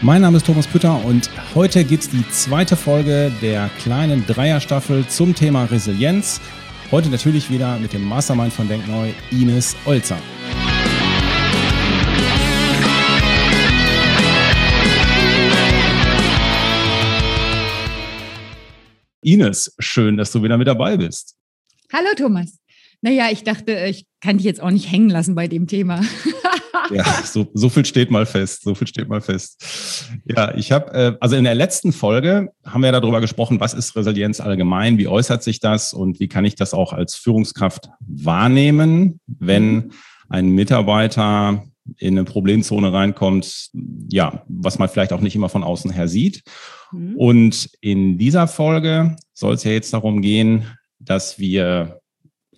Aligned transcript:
Mein 0.00 0.22
Name 0.22 0.36
ist 0.36 0.46
Thomas 0.46 0.68
Pütter 0.68 1.04
und 1.04 1.28
heute 1.56 1.82
gibt 1.82 2.04
es 2.04 2.08
die 2.08 2.24
zweite 2.30 2.76
Folge 2.76 3.32
der 3.42 3.68
kleinen 3.80 4.24
Dreierstaffel 4.26 5.04
zum 5.08 5.34
Thema 5.34 5.64
Resilienz. 5.64 6.40
Heute 6.92 7.08
natürlich 7.08 7.50
wieder 7.50 7.80
mit 7.80 7.92
dem 7.92 8.04
Mastermind 8.04 8.52
von 8.52 8.68
Denkneu, 8.68 9.10
Ines 9.32 9.74
Olzer. 9.86 10.18
Ines, 19.20 19.74
schön, 19.80 20.16
dass 20.16 20.30
du 20.30 20.44
wieder 20.44 20.58
mit 20.58 20.68
dabei 20.68 20.96
bist. 20.96 21.34
Hallo 21.92 22.10
Thomas. 22.16 22.60
Naja, 23.00 23.30
ich 23.32 23.42
dachte, 23.42 23.86
ich 23.86 24.06
kann 24.20 24.36
dich 24.36 24.46
jetzt 24.46 24.62
auch 24.62 24.70
nicht 24.70 24.92
hängen 24.92 25.10
lassen 25.10 25.34
bei 25.34 25.48
dem 25.48 25.66
Thema. 25.66 26.02
ja, 26.90 27.04
so, 27.24 27.48
so 27.54 27.68
viel 27.68 27.84
steht 27.84 28.10
mal 28.10 28.26
fest. 28.26 28.62
So 28.62 28.74
viel 28.74 28.86
steht 28.86 29.08
mal 29.08 29.20
fest. 29.20 30.10
Ja, 30.24 30.54
ich 30.54 30.72
habe, 30.72 30.92
äh, 30.92 31.16
also 31.20 31.36
in 31.36 31.44
der 31.44 31.54
letzten 31.54 31.92
Folge 31.92 32.50
haben 32.64 32.82
wir 32.82 32.92
darüber 32.92 33.20
gesprochen, 33.20 33.60
was 33.60 33.74
ist 33.74 33.96
Resilienz 33.96 34.40
allgemein, 34.40 34.98
wie 34.98 35.08
äußert 35.08 35.42
sich 35.42 35.60
das 35.60 35.92
und 35.92 36.20
wie 36.20 36.28
kann 36.28 36.44
ich 36.44 36.54
das 36.54 36.74
auch 36.74 36.92
als 36.92 37.14
Führungskraft 37.14 37.88
wahrnehmen, 38.00 39.20
wenn 39.26 39.74
mhm. 39.74 39.90
ein 40.28 40.50
Mitarbeiter 40.50 41.64
in 41.96 42.18
eine 42.18 42.24
Problemzone 42.24 42.92
reinkommt, 42.92 43.70
ja, 44.10 44.44
was 44.48 44.78
man 44.78 44.88
vielleicht 44.88 45.12
auch 45.12 45.20
nicht 45.20 45.34
immer 45.34 45.48
von 45.48 45.64
außen 45.64 45.90
her 45.90 46.08
sieht. 46.08 46.42
Mhm. 46.92 47.16
Und 47.16 47.70
in 47.80 48.18
dieser 48.18 48.46
Folge 48.46 49.16
soll 49.32 49.54
es 49.54 49.64
ja 49.64 49.72
jetzt 49.72 49.92
darum 49.92 50.20
gehen, 50.20 50.66
dass 50.98 51.38
wir 51.38 51.97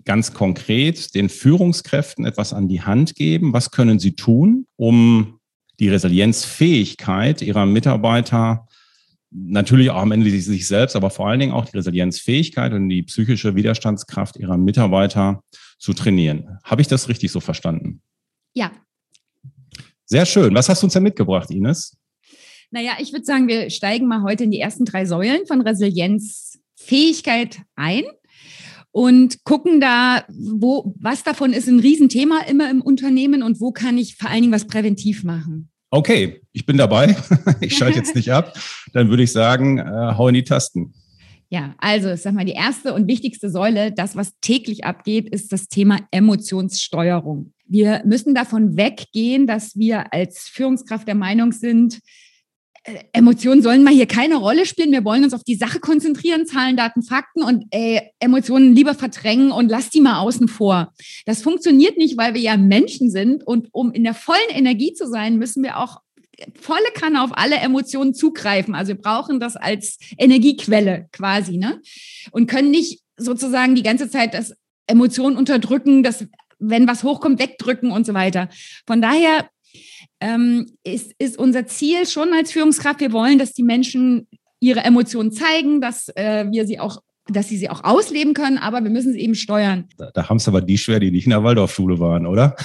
ganz 0.05 0.33
konkret 0.33 1.15
den 1.15 1.29
Führungskräften 1.29 2.25
etwas 2.25 2.53
an 2.53 2.69
die 2.69 2.83
Hand 2.83 3.15
geben. 3.15 3.53
Was 3.53 3.71
können 3.71 3.99
sie 3.99 4.15
tun, 4.15 4.67
um 4.77 5.39
die 5.79 5.89
Resilienzfähigkeit 5.89 7.43
ihrer 7.43 7.67
Mitarbeiter 7.67 8.67
natürlich 9.31 9.91
auch 9.91 10.03
am 10.03 10.13
Ende 10.13 10.31
sich 10.31 10.67
selbst, 10.67 10.97
aber 10.97 11.11
vor 11.11 11.29
allen 11.29 11.41
Dingen 11.41 11.53
auch 11.53 11.65
die 11.65 11.77
Resilienzfähigkeit 11.77 12.73
und 12.73 12.89
die 12.89 13.03
psychische 13.03 13.55
Widerstandskraft 13.55 14.37
ihrer 14.37 14.57
Mitarbeiter 14.57 15.43
zu 15.79 15.93
trainieren. 15.93 16.59
Habe 16.65 16.83
ich 16.83 16.89
das 16.89 17.09
richtig 17.09 17.31
so 17.31 17.41
verstanden? 17.41 18.03
Ja. 18.55 18.73
Sehr 20.05 20.27
schön. 20.27 20.55
Was 20.55 20.69
hast 20.69 20.83
du 20.83 20.87
uns 20.87 20.95
denn 20.95 21.05
mitgebracht, 21.05 21.51
Ines? 21.51 21.97
Naja, 22.73 22.93
ich 23.01 23.13
würde 23.13 23.25
sagen, 23.25 23.49
wir 23.49 23.71
steigen 23.71 24.07
mal 24.07 24.23
heute 24.23 24.45
in 24.45 24.51
die 24.51 24.61
ersten 24.61 24.85
drei 24.85 25.05
Säulen 25.05 25.47
von 25.47 25.61
Resilienzfähigkeit 25.61 27.63
ein 27.77 28.05
und 28.93 29.45
gucken 29.45 29.81
da, 29.81 30.25
wo, 30.29 30.95
was 30.99 31.23
davon 31.23 31.53
ist 31.53 31.69
ein 31.69 31.81
Riesenthema 31.81 32.41
immer 32.49 32.71
im 32.71 32.83
Unternehmen 32.83 33.43
und 33.43 33.61
wo 33.61 33.71
kann 33.71 33.99
ich 33.99 34.17
vor 34.17 34.31
allen 34.31 34.43
Dingen 34.43 34.53
was 34.53 34.67
präventiv 34.67 35.25
machen. 35.25 35.71
Okay, 35.91 36.41
ich 36.53 36.67
bin 36.67 36.77
dabei. 36.77 37.17
ich 37.61 37.77
schalte 37.77 37.99
jetzt 37.99 38.15
nicht 38.15 38.33
ab. 38.33 38.57
Dann 38.93 39.09
würde 39.09 39.25
ich 39.25 39.33
sagen, 39.33 39.79
äh, 39.79 40.15
hau 40.17 40.29
in 40.29 40.35
die 40.35 40.45
Tasten. 40.45 40.95
Ja, 41.53 41.75
also 41.79 42.11
ich 42.11 42.23
sag 42.23 42.35
mal, 42.35 42.45
die 42.45 42.53
erste 42.53 42.95
und 42.95 43.09
wichtigste 43.09 43.51
Säule, 43.51 43.91
das, 43.91 44.15
was 44.15 44.39
täglich 44.41 44.85
abgeht, 44.85 45.29
ist 45.29 45.53
das 45.53 45.67
Thema 45.67 45.99
Emotionssteuerung. 46.13 47.53
Wir 47.67 48.03
müssen 48.05 48.37
davon 48.37 48.77
weggehen, 48.77 49.49
dass 49.49 49.77
wir 49.77 50.13
als 50.13 50.49
Führungskraft 50.49 51.09
der 51.09 51.17
Meinung 51.17 51.51
sind, 51.51 51.99
Emotionen 53.13 53.63
sollen 53.63 53.85
mal 53.85 53.93
hier 53.93 54.07
keine 54.07 54.37
Rolle 54.37 54.65
spielen. 54.65 54.93
Wir 54.93 55.05
wollen 55.05 55.25
uns 55.25 55.35
auf 55.35 55.45
die 55.45 55.55
Sache 55.55 55.81
konzentrieren, 55.81 56.47
Zahlen, 56.47 56.77
Daten, 56.77 57.03
Fakten 57.03 57.43
und 57.43 57.67
äh, 57.71 58.01
Emotionen 58.21 58.75
lieber 58.75 58.95
verdrängen 58.95 59.53
und 59.53 59.69
lass 59.69 59.91
die 59.91 60.01
mal 60.01 60.21
außen 60.21 60.49
vor. 60.49 60.93
Das 61.27 61.43
funktioniert 61.43 61.99
nicht, 61.99 62.17
weil 62.17 62.33
wir 62.33 62.41
ja 62.41 62.57
Menschen 62.57 63.11
sind 63.11 63.47
und 63.47 63.69
um 63.73 63.93
in 63.93 64.03
der 64.03 64.15
vollen 64.15 64.39
Energie 64.51 64.95
zu 64.95 65.07
sein, 65.07 65.37
müssen 65.37 65.63
wir 65.63 65.79
auch 65.79 66.01
volle 66.59 66.91
Kanne 66.95 67.23
auf 67.23 67.31
alle 67.35 67.57
Emotionen 67.57 68.15
zugreifen. 68.15 68.75
Also 68.75 68.95
wir 68.95 69.01
brauchen 69.01 69.41
das 69.41 69.57
als 69.57 69.99
Energiequelle 70.17 71.09
quasi, 71.13 71.59
ne? 71.59 71.83
Und 72.31 72.47
können 72.47 72.71
nicht 72.71 73.03
sozusagen 73.19 73.75
die 73.75 73.83
ganze 73.83 74.09
Zeit 74.09 74.33
das 74.33 74.55
Emotionen 74.87 75.37
unterdrücken, 75.37 76.03
das 76.03 76.27
wenn 76.59 76.87
was 76.87 77.03
hochkommt, 77.03 77.41
wegdrücken 77.41 77.91
und 77.91 78.07
so 78.07 78.15
weiter. 78.15 78.49
Von 78.87 79.01
daher 79.01 79.49
ähm, 80.21 80.67
ist, 80.85 81.13
ist 81.19 81.39
unser 81.39 81.67
Ziel 81.67 82.07
schon 82.07 82.33
als 82.33 82.53
Führungskraft, 82.53 83.01
wir 83.01 83.13
wollen, 83.13 83.39
dass 83.39 83.53
die 83.53 83.63
Menschen 83.63 84.29
ihre 84.61 84.81
Emotionen 84.81 85.33
zeigen, 85.33 85.81
dass 85.81 86.09
äh, 86.17 86.47
wir 86.51 86.67
sie 86.67 86.79
auch 86.79 87.01
dass 87.29 87.49
sie 87.49 87.59
sie 87.59 87.71
auch 87.71 87.85
ausleben 87.85 88.35
können, 88.35 88.59
aber 88.59 88.83
wir 88.83 88.91
müssen 88.91 89.13
sie 89.13 89.21
eben 89.21 89.37
steuern. 89.37 89.89
Da, 89.97 90.11
da 90.13 90.29
haben 90.29 90.39
es 90.39 90.49
aber 90.49 90.61
die 90.61 90.79
schwer, 90.79 90.99
die 90.99 91.13
nicht 91.13 91.27
in 91.27 91.31
der 91.31 91.45
Waldorfschule 91.45 92.01
waren, 92.01 92.27
oder? 92.27 92.57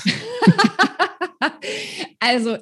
also 2.20 2.58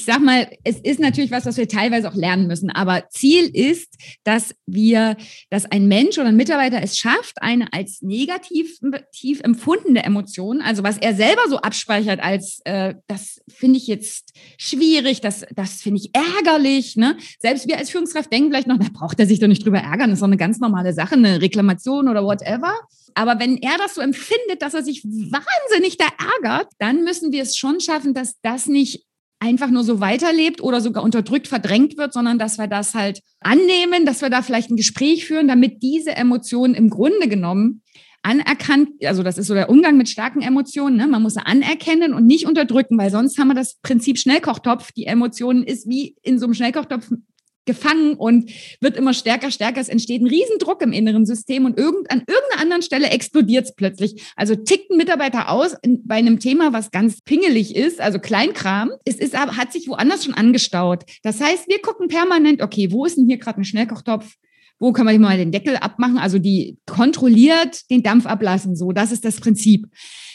ich 0.00 0.06
sag 0.06 0.20
mal, 0.20 0.48
es 0.64 0.80
ist 0.80 0.98
natürlich 0.98 1.30
was, 1.30 1.44
was 1.44 1.58
wir 1.58 1.68
teilweise 1.68 2.08
auch 2.08 2.14
lernen 2.14 2.46
müssen. 2.46 2.70
Aber 2.70 3.10
Ziel 3.10 3.50
ist, 3.52 3.94
dass 4.24 4.54
wir, 4.64 5.18
dass 5.50 5.66
ein 5.66 5.88
Mensch 5.88 6.16
oder 6.16 6.28
ein 6.28 6.36
Mitarbeiter 6.36 6.82
es 6.82 6.96
schafft, 6.96 7.42
eine 7.42 7.70
als 7.74 8.00
negativ 8.00 8.78
tief 9.12 9.40
empfundene 9.42 10.02
Emotion, 10.02 10.62
also 10.62 10.82
was 10.82 10.96
er 10.96 11.14
selber 11.14 11.42
so 11.50 11.58
abspeichert 11.58 12.20
als, 12.20 12.60
äh, 12.64 12.94
das 13.08 13.42
finde 13.48 13.76
ich 13.76 13.88
jetzt 13.88 14.32
schwierig, 14.56 15.20
das, 15.20 15.44
das 15.54 15.82
finde 15.82 16.00
ich 16.00 16.10
ärgerlich. 16.14 16.96
Ne? 16.96 17.18
Selbst 17.38 17.68
wir 17.68 17.76
als 17.76 17.90
Führungskraft 17.90 18.32
denken 18.32 18.48
vielleicht 18.48 18.68
noch, 18.68 18.78
da 18.78 18.86
braucht 18.90 19.20
er 19.20 19.26
sich 19.26 19.38
doch 19.38 19.48
nicht 19.48 19.66
drüber 19.66 19.80
ärgern, 19.80 20.08
das 20.08 20.16
ist 20.16 20.22
doch 20.22 20.28
eine 20.28 20.38
ganz 20.38 20.60
normale 20.60 20.94
Sache, 20.94 21.14
eine 21.14 21.42
Reklamation 21.42 22.08
oder 22.08 22.24
whatever. 22.24 22.72
Aber 23.14 23.38
wenn 23.38 23.58
er 23.58 23.76
das 23.76 23.96
so 23.96 24.00
empfindet, 24.00 24.62
dass 24.62 24.72
er 24.72 24.82
sich 24.82 25.04
wahnsinnig 25.04 25.98
da 25.98 26.06
ärgert, 26.42 26.68
dann 26.78 27.04
müssen 27.04 27.32
wir 27.32 27.42
es 27.42 27.58
schon 27.58 27.80
schaffen, 27.80 28.14
dass 28.14 28.40
das 28.40 28.66
nicht 28.66 29.04
einfach 29.40 29.70
nur 29.70 29.82
so 29.82 30.00
weiterlebt 30.00 30.62
oder 30.62 30.80
sogar 30.80 31.02
unterdrückt, 31.02 31.48
verdrängt 31.48 31.96
wird, 31.96 32.12
sondern 32.12 32.38
dass 32.38 32.58
wir 32.58 32.66
das 32.66 32.94
halt 32.94 33.20
annehmen, 33.40 34.04
dass 34.04 34.20
wir 34.20 34.30
da 34.30 34.42
vielleicht 34.42 34.70
ein 34.70 34.76
Gespräch 34.76 35.26
führen, 35.26 35.48
damit 35.48 35.82
diese 35.82 36.14
Emotionen 36.14 36.74
im 36.74 36.90
Grunde 36.90 37.26
genommen 37.26 37.82
anerkannt, 38.22 38.90
also 39.04 39.22
das 39.22 39.38
ist 39.38 39.46
so 39.46 39.54
der 39.54 39.70
Umgang 39.70 39.96
mit 39.96 40.08
starken 40.08 40.42
Emotionen, 40.42 40.96
ne? 40.96 41.06
man 41.06 41.22
muss 41.22 41.34
sie 41.34 41.46
anerkennen 41.46 42.12
und 42.12 42.26
nicht 42.26 42.46
unterdrücken, 42.46 42.98
weil 42.98 43.10
sonst 43.10 43.38
haben 43.38 43.48
wir 43.48 43.54
das 43.54 43.78
Prinzip 43.82 44.18
Schnellkochtopf. 44.18 44.92
Die 44.92 45.06
Emotionen 45.06 45.62
ist 45.62 45.88
wie 45.88 46.16
in 46.22 46.38
so 46.38 46.44
einem 46.44 46.54
Schnellkochtopf 46.54 47.10
gefangen 47.70 48.14
und 48.14 48.50
wird 48.80 48.96
immer 48.96 49.14
stärker, 49.14 49.52
stärker. 49.52 49.80
Es 49.80 49.88
entsteht 49.88 50.20
ein 50.20 50.26
Riesendruck 50.26 50.82
im 50.82 50.92
inneren 50.92 51.24
System 51.24 51.66
und 51.66 51.78
irgend, 51.78 52.10
an 52.10 52.24
irgendeiner 52.26 52.60
anderen 52.60 52.82
Stelle 52.82 53.10
explodiert 53.10 53.66
es 53.66 53.74
plötzlich. 53.76 54.24
Also 54.34 54.56
tickt 54.56 54.90
ein 54.90 54.96
Mitarbeiter 54.96 55.50
aus 55.50 55.76
in, 55.82 56.04
bei 56.04 56.16
einem 56.16 56.40
Thema, 56.40 56.72
was 56.72 56.90
ganz 56.90 57.20
pingelig 57.20 57.76
ist, 57.76 58.00
also 58.00 58.18
Kleinkram. 58.18 58.90
Es 59.04 59.16
ist 59.16 59.36
hat 59.36 59.72
sich 59.72 59.86
woanders 59.86 60.24
schon 60.24 60.34
angestaut. 60.34 61.04
Das 61.22 61.40
heißt, 61.40 61.68
wir 61.68 61.80
gucken 61.80 62.08
permanent, 62.08 62.60
okay, 62.60 62.90
wo 62.90 63.04
ist 63.04 63.16
denn 63.16 63.28
hier 63.28 63.38
gerade 63.38 63.60
ein 63.60 63.64
Schnellkochtopf? 63.64 64.34
Wo 64.80 64.92
können 64.92 65.08
wir 65.08 65.18
mal 65.20 65.36
den 65.36 65.52
Deckel 65.52 65.76
abmachen? 65.76 66.18
Also 66.18 66.38
die 66.38 66.78
kontrolliert 66.86 67.88
den 67.90 68.02
Dampf 68.02 68.26
ablassen. 68.26 68.74
So, 68.74 68.90
das 68.90 69.12
ist 69.12 69.24
das 69.24 69.38
Prinzip. 69.38 69.86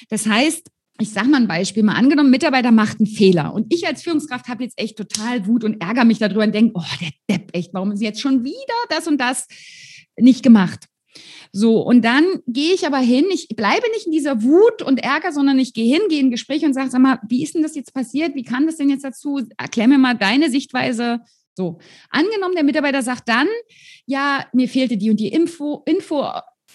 Das 0.09 0.25
heißt, 0.25 0.69
ich 0.99 1.11
sage 1.11 1.27
mal 1.27 1.41
ein 1.41 1.47
Beispiel, 1.47 1.83
mal 1.83 1.95
angenommen, 1.95 2.29
Mitarbeiter 2.29 2.71
macht 2.71 2.99
einen 2.99 3.07
Fehler 3.07 3.53
und 3.53 3.73
ich 3.73 3.85
als 3.85 4.03
Führungskraft 4.03 4.47
habe 4.47 4.63
jetzt 4.63 4.79
echt 4.79 4.97
total 4.97 5.45
Wut 5.45 5.63
und 5.63 5.81
ärgere 5.81 6.05
mich 6.05 6.19
darüber 6.19 6.43
und 6.43 6.55
denke, 6.55 6.73
oh, 6.75 6.83
der 7.01 7.11
Depp, 7.29 7.49
echt, 7.53 7.73
warum 7.73 7.91
ist 7.91 8.01
jetzt 8.01 8.21
schon 8.21 8.43
wieder 8.43 8.75
das 8.89 9.07
und 9.07 9.19
das 9.19 9.47
nicht 10.17 10.43
gemacht? 10.43 10.87
So, 11.51 11.81
und 11.81 12.03
dann 12.03 12.25
gehe 12.47 12.73
ich 12.73 12.85
aber 12.85 12.97
hin, 12.97 13.25
ich 13.31 13.47
bleibe 13.49 13.89
nicht 13.93 14.05
in 14.05 14.11
dieser 14.11 14.43
Wut 14.43 14.81
und 14.81 15.01
Ärger, 15.01 15.31
sondern 15.31 15.57
ich 15.59 15.73
gehe 15.73 15.93
hin, 15.93 16.07
gehe 16.09 16.19
in 16.19 16.31
Gespräch 16.31 16.65
und 16.65 16.73
sage, 16.73 16.89
sag 16.89 16.99
mal, 17.01 17.19
wie 17.29 17.43
ist 17.43 17.55
denn 17.55 17.63
das 17.63 17.75
jetzt 17.75 17.93
passiert? 17.93 18.35
Wie 18.35 18.43
kann 18.43 18.65
das 18.65 18.77
denn 18.77 18.89
jetzt 18.89 19.05
dazu? 19.05 19.41
Erklär 19.57 19.87
mir 19.87 19.97
mal 19.97 20.15
deine 20.15 20.49
Sichtweise. 20.49 21.21
So, 21.57 21.79
angenommen, 22.09 22.55
der 22.55 22.65
Mitarbeiter 22.65 23.01
sagt 23.01 23.29
dann, 23.29 23.47
ja, 24.05 24.45
mir 24.51 24.67
fehlte 24.67 24.97
die 24.97 25.09
und 25.09 25.19
die 25.19 25.29
Info, 25.29 25.83
Info 25.85 26.25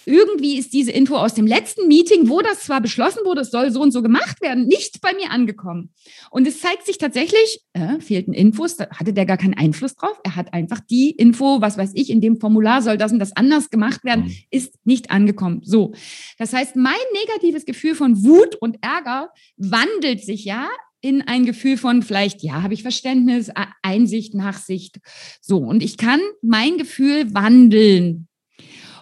irgendwie 0.05 0.57
ist 0.57 0.73
diese 0.73 0.91
Info 0.91 1.15
aus 1.15 1.33
dem 1.33 1.45
letzten 1.45 1.87
Meeting, 1.87 2.29
wo 2.29 2.41
das 2.41 2.61
zwar 2.61 2.81
beschlossen 2.81 3.19
wurde, 3.23 3.41
es 3.41 3.51
soll 3.51 3.71
so 3.71 3.81
und 3.81 3.91
so 3.91 4.01
gemacht 4.01 4.41
werden, 4.41 4.67
nicht 4.67 5.01
bei 5.01 5.13
mir 5.13 5.31
angekommen. 5.31 5.93
Und 6.31 6.47
es 6.47 6.59
zeigt 6.59 6.85
sich 6.85 6.97
tatsächlich, 6.97 7.61
äh, 7.73 7.99
fehlten 7.99 8.33
Infos, 8.33 8.77
da 8.77 8.89
hatte 8.89 9.13
der 9.13 9.25
gar 9.25 9.37
keinen 9.37 9.53
Einfluss 9.53 9.95
drauf. 9.95 10.19
Er 10.23 10.35
hat 10.35 10.53
einfach 10.53 10.79
die 10.79 11.11
Info, 11.11 11.61
was 11.61 11.77
weiß 11.77 11.91
ich, 11.93 12.09
in 12.09 12.21
dem 12.21 12.39
Formular 12.39 12.81
soll 12.81 12.97
das 12.97 13.11
und 13.11 13.19
das 13.19 13.35
anders 13.35 13.69
gemacht 13.69 14.03
werden, 14.03 14.25
mhm. 14.25 14.33
ist 14.49 14.75
nicht 14.85 15.11
angekommen. 15.11 15.61
So. 15.63 15.93
Das 16.37 16.53
heißt, 16.53 16.75
mein 16.75 16.93
negatives 17.13 17.65
Gefühl 17.65 17.95
von 17.95 18.23
Wut 18.23 18.55
und 18.55 18.77
Ärger 18.81 19.29
wandelt 19.57 20.23
sich 20.23 20.45
ja 20.45 20.69
in 21.01 21.21
ein 21.23 21.45
Gefühl 21.45 21.77
von 21.77 22.03
vielleicht, 22.03 22.43
ja, 22.43 22.61
habe 22.61 22.73
ich 22.73 22.83
Verständnis, 22.83 23.51
Einsicht, 23.81 24.35
Nachsicht. 24.35 24.97
So. 25.41 25.57
Und 25.57 25.83
ich 25.83 25.97
kann 25.97 26.19
mein 26.41 26.77
Gefühl 26.77 27.33
wandeln. 27.33 28.27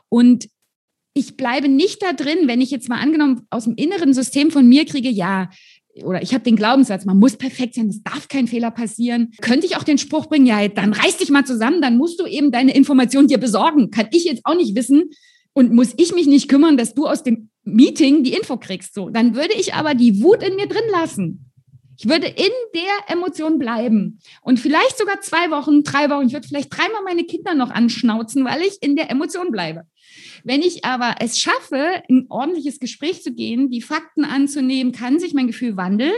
Und 0.07 0.49
ich 1.13 1.37
bleibe 1.37 1.67
nicht 1.67 2.01
da 2.01 2.13
drin, 2.13 2.47
wenn 2.47 2.61
ich 2.61 2.71
jetzt 2.71 2.89
mal 2.89 2.99
angenommen 2.99 3.41
aus 3.49 3.65
dem 3.65 3.75
inneren 3.75 4.13
System 4.13 4.51
von 4.51 4.67
mir 4.67 4.85
kriege, 4.85 5.09
ja, 5.09 5.49
oder 6.03 6.21
ich 6.21 6.33
habe 6.33 6.43
den 6.43 6.55
Glaubenssatz, 6.55 7.05
man 7.05 7.17
muss 7.17 7.35
perfekt 7.35 7.75
sein, 7.75 7.89
es 7.89 8.03
darf 8.03 8.27
kein 8.27 8.47
Fehler 8.47 8.71
passieren. 8.71 9.31
Könnte 9.41 9.65
ich 9.65 9.75
auch 9.75 9.83
den 9.83 9.97
Spruch 9.97 10.27
bringen, 10.27 10.45
ja, 10.45 10.67
dann 10.67 10.93
reiß 10.93 11.17
dich 11.17 11.29
mal 11.29 11.45
zusammen, 11.45 11.81
dann 11.81 11.97
musst 11.97 12.19
du 12.19 12.25
eben 12.25 12.51
deine 12.51 12.75
Informationen 12.75 13.27
dir 13.27 13.37
besorgen. 13.37 13.91
Kann 13.91 14.07
ich 14.11 14.25
jetzt 14.25 14.41
auch 14.45 14.55
nicht 14.55 14.75
wissen 14.75 15.09
und 15.53 15.73
muss 15.73 15.93
ich 15.97 16.13
mich 16.13 16.27
nicht 16.27 16.47
kümmern, 16.47 16.77
dass 16.77 16.93
du 16.93 17.05
aus 17.05 17.23
dem 17.23 17.49
Meeting 17.63 18.23
die 18.23 18.33
Info 18.33 18.57
kriegst. 18.57 18.93
So, 18.93 19.09
dann 19.09 19.35
würde 19.35 19.53
ich 19.59 19.73
aber 19.73 19.93
die 19.93 20.21
Wut 20.21 20.43
in 20.43 20.55
mir 20.55 20.67
drin 20.67 20.89
lassen. 20.91 21.48
Ich 21.99 22.07
würde 22.07 22.27
in 22.27 22.51
der 22.73 23.13
Emotion 23.13 23.59
bleiben 23.59 24.19
und 24.41 24.57
vielleicht 24.57 24.97
sogar 24.97 25.19
zwei 25.19 25.51
Wochen, 25.51 25.83
drei 25.83 26.09
Wochen. 26.09 26.27
Ich 26.27 26.33
würde 26.33 26.47
vielleicht 26.47 26.75
dreimal 26.75 27.03
meine 27.03 27.25
Kinder 27.25 27.55
noch 27.55 27.71
anschnauzen, 27.71 28.45
weil 28.45 28.61
ich 28.61 28.77
in 28.81 28.95
der 28.95 29.11
Emotion 29.11 29.51
bleibe. 29.51 29.83
Wenn 30.45 30.61
ich 30.61 30.85
aber 30.85 31.15
es 31.19 31.39
schaffe, 31.39 32.01
ein 32.09 32.27
ordentliches 32.29 32.79
Gespräch 32.79 33.21
zu 33.21 33.33
gehen, 33.33 33.69
die 33.69 33.81
Fakten 33.81 34.23
anzunehmen, 34.23 34.93
kann 34.93 35.19
sich 35.19 35.33
mein 35.33 35.47
Gefühl 35.47 35.75
wandeln, 35.75 36.15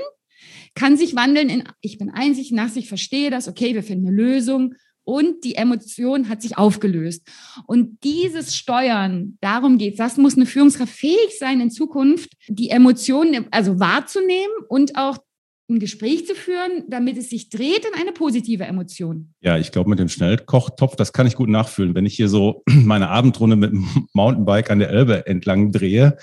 kann 0.76 0.98
sich 0.98 1.16
wandeln 1.16 1.50
in, 1.50 1.64
ich 1.82 1.98
bin 1.98 2.12
einzig, 2.12 2.52
nach 2.52 2.70
sich, 2.70 2.88
verstehe 2.88 3.32
das, 3.32 3.48
okay, 3.48 3.74
wir 3.74 3.82
finden 3.82 4.10
eine 4.10 4.16
Lösung 4.16 4.76
und 5.04 5.44
die 5.44 5.56
Emotion 5.56 6.30
hat 6.30 6.44
sich 6.44 6.60
aufgelöst. 6.60 7.28
Und 7.66 8.04
dieses 8.04 8.56
Steuern, 8.56 9.40
darum 9.42 9.80
geht 9.80 9.94
es. 9.94 9.98
Das 9.98 10.18
muss 10.18 10.36
eine 10.36 10.46
Führungskraft 10.46 10.94
fähig 10.94 11.40
sein, 11.40 11.60
in 11.60 11.72
Zukunft 11.72 12.34
die 12.48 12.70
Emotionen 12.70 13.48
also 13.50 13.80
wahrzunehmen 13.80 14.54
und 14.70 14.96
auch 14.96 15.18
ein 15.72 15.80
Gespräch 15.80 16.28
zu 16.28 16.36
führen, 16.36 16.84
damit 16.90 17.18
es 17.18 17.30
sich 17.30 17.50
dreht 17.50 17.86
in 17.86 18.00
eine 18.00 18.12
positive 18.12 18.64
Emotion. 18.64 19.34
Ja, 19.42 19.58
ich 19.58 19.72
glaube, 19.72 19.90
mit 19.90 20.00
dem 20.00 20.10
Schnellkochtopf, 20.10 20.96
das 20.96 21.14
kann 21.14 21.28
ich 21.28 21.36
gut 21.36 21.50
nachfühlen. 21.50 21.96
Wenn 21.96 22.06
ich 22.06 22.16
hier 22.16 22.30
so 22.30 22.64
meine 22.70 23.10
Abendrunde 23.10 23.56
mit 23.56 23.72
dem 23.72 23.88
Mountainbike 24.14 24.70
an 24.70 24.80
der 24.80 24.90
Elbe 24.90 25.26
entlang 25.26 25.72
drehe, 25.72 26.18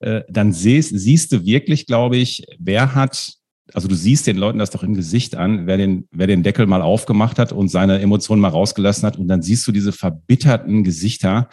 äh, 0.00 0.22
dann 0.28 0.52
siehst, 0.52 0.98
siehst 0.98 1.32
du 1.32 1.44
wirklich, 1.44 1.86
glaube 1.86 2.16
ich, 2.16 2.44
wer 2.58 2.94
hat, 2.94 3.34
also 3.72 3.88
du 3.88 3.94
siehst 3.94 4.26
den 4.26 4.36
Leuten 4.36 4.58
das 4.58 4.70
doch 4.70 4.82
im 4.82 4.94
Gesicht 4.94 5.36
an, 5.36 5.66
wer 5.66 5.76
den, 5.76 6.08
wer 6.10 6.26
den 6.26 6.42
Deckel 6.42 6.66
mal 6.66 6.82
aufgemacht 6.82 7.38
hat 7.38 7.52
und 7.52 7.68
seine 7.68 8.00
Emotionen 8.00 8.40
mal 8.40 8.48
rausgelassen 8.48 9.06
hat 9.06 9.18
und 9.18 9.28
dann 9.28 9.42
siehst 9.42 9.66
du 9.66 9.72
diese 9.72 9.92
verbitterten 9.92 10.84
Gesichter, 10.84 11.48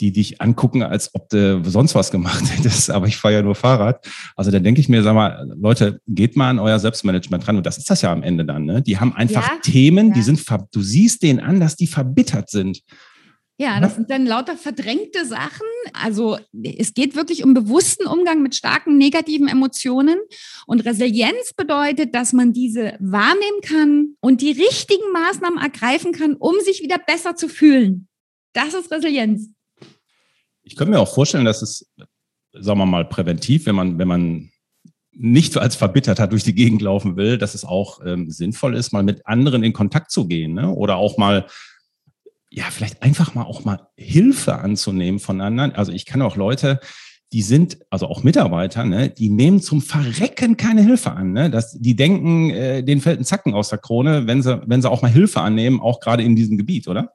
die 0.00 0.12
dich 0.12 0.40
angucken, 0.40 0.82
als 0.82 1.14
ob 1.14 1.28
du 1.28 1.62
sonst 1.64 1.94
was 1.94 2.10
gemacht 2.10 2.44
hättest, 2.56 2.90
aber 2.90 3.06
ich 3.06 3.16
fahre 3.16 3.34
ja 3.34 3.42
nur 3.42 3.54
Fahrrad. 3.54 4.06
Also 4.36 4.50
da 4.50 4.58
denke 4.58 4.80
ich 4.80 4.88
mir, 4.88 5.02
sag 5.02 5.14
mal, 5.14 5.48
Leute, 5.56 6.00
geht 6.06 6.36
mal 6.36 6.50
an 6.50 6.58
euer 6.58 6.78
Selbstmanagement 6.78 7.46
ran 7.46 7.56
und 7.56 7.66
das 7.66 7.78
ist 7.78 7.90
das 7.90 8.02
ja 8.02 8.12
am 8.12 8.22
Ende 8.22 8.44
dann. 8.44 8.64
Ne? 8.64 8.82
Die 8.82 8.98
haben 8.98 9.14
einfach 9.14 9.48
ja, 9.48 9.58
Themen, 9.62 10.08
ja. 10.08 10.14
die 10.14 10.22
sind, 10.22 10.44
du 10.72 10.82
siehst 10.82 11.22
denen 11.22 11.40
an, 11.40 11.60
dass 11.60 11.76
die 11.76 11.86
verbittert 11.86 12.50
sind. 12.50 12.82
Ja, 13.58 13.78
das 13.78 13.94
sind 13.94 14.10
dann 14.10 14.26
lauter 14.26 14.56
verdrängte 14.56 15.24
Sachen. 15.24 15.66
Also 15.92 16.38
es 16.64 16.94
geht 16.94 17.14
wirklich 17.14 17.44
um 17.44 17.54
bewussten 17.54 18.08
Umgang 18.08 18.42
mit 18.42 18.56
starken 18.56 18.96
negativen 18.96 19.46
Emotionen. 19.46 20.18
Und 20.66 20.84
Resilienz 20.84 21.52
bedeutet, 21.56 22.12
dass 22.12 22.32
man 22.32 22.52
diese 22.52 22.96
wahrnehmen 22.98 23.60
kann 23.62 24.16
und 24.20 24.40
die 24.40 24.50
richtigen 24.50 25.12
Maßnahmen 25.12 25.60
ergreifen 25.60 26.10
kann, 26.10 26.34
um 26.34 26.58
sich 26.60 26.82
wieder 26.82 26.98
besser 26.98 27.36
zu 27.36 27.48
fühlen. 27.48 28.08
Das 28.52 28.74
ist 28.74 28.90
Resilienz. 28.90 29.50
Ich 30.72 30.76
könnte 30.76 30.92
mir 30.92 31.00
auch 31.00 31.12
vorstellen, 31.12 31.44
dass 31.44 31.60
es, 31.60 31.86
sagen 32.54 32.78
wir 32.78 32.86
mal, 32.86 33.04
präventiv, 33.04 33.66
wenn 33.66 33.74
man, 33.74 33.98
wenn 33.98 34.08
man 34.08 34.50
nicht 35.10 35.58
als 35.58 35.76
verbittert 35.76 36.18
hat 36.18 36.32
durch 36.32 36.44
die 36.44 36.54
Gegend 36.54 36.80
laufen 36.80 37.14
will, 37.14 37.36
dass 37.36 37.54
es 37.54 37.66
auch 37.66 38.00
ähm, 38.06 38.30
sinnvoll 38.30 38.74
ist, 38.74 38.90
mal 38.90 39.02
mit 39.02 39.26
anderen 39.26 39.64
in 39.64 39.74
Kontakt 39.74 40.10
zu 40.10 40.26
gehen 40.26 40.54
ne? 40.54 40.70
oder 40.70 40.96
auch 40.96 41.18
mal, 41.18 41.44
ja, 42.48 42.64
vielleicht 42.70 43.02
einfach 43.02 43.34
mal 43.34 43.42
auch 43.42 43.66
mal 43.66 43.86
Hilfe 43.98 44.60
anzunehmen 44.60 45.20
von 45.20 45.42
anderen. 45.42 45.72
Also 45.72 45.92
ich 45.92 46.06
kann 46.06 46.22
auch 46.22 46.36
Leute, 46.36 46.80
die 47.34 47.42
sind, 47.42 47.76
also 47.90 48.06
auch 48.06 48.22
Mitarbeiter, 48.22 48.84
ne, 48.84 49.10
die 49.10 49.28
nehmen 49.28 49.60
zum 49.60 49.82
Verrecken 49.82 50.56
keine 50.56 50.80
Hilfe 50.80 51.12
an. 51.12 51.32
Ne? 51.32 51.50
Das, 51.50 51.78
die 51.78 51.96
denken, 51.96 52.48
äh, 52.48 52.82
denen 52.82 53.02
fällt 53.02 53.20
ein 53.20 53.26
Zacken 53.26 53.52
aus 53.52 53.68
der 53.68 53.78
Krone, 53.78 54.26
wenn 54.26 54.42
sie, 54.42 54.62
wenn 54.66 54.80
sie 54.80 54.90
auch 54.90 55.02
mal 55.02 55.10
Hilfe 55.10 55.42
annehmen, 55.42 55.80
auch 55.80 56.00
gerade 56.00 56.22
in 56.22 56.34
diesem 56.34 56.56
Gebiet, 56.56 56.88
oder? 56.88 57.12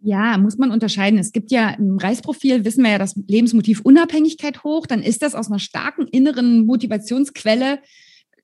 Ja, 0.00 0.36
muss 0.38 0.58
man 0.58 0.70
unterscheiden. 0.70 1.18
Es 1.18 1.32
gibt 1.32 1.50
ja 1.50 1.70
im 1.70 1.96
Reisprofil, 1.96 2.64
wissen 2.64 2.84
wir 2.84 2.92
ja, 2.92 2.98
das 2.98 3.16
Lebensmotiv 3.26 3.80
Unabhängigkeit 3.80 4.62
hoch. 4.62 4.86
Dann 4.86 5.02
ist 5.02 5.22
das 5.22 5.34
aus 5.34 5.48
einer 5.48 5.58
starken 5.58 6.06
inneren 6.06 6.66
Motivationsquelle, 6.66 7.80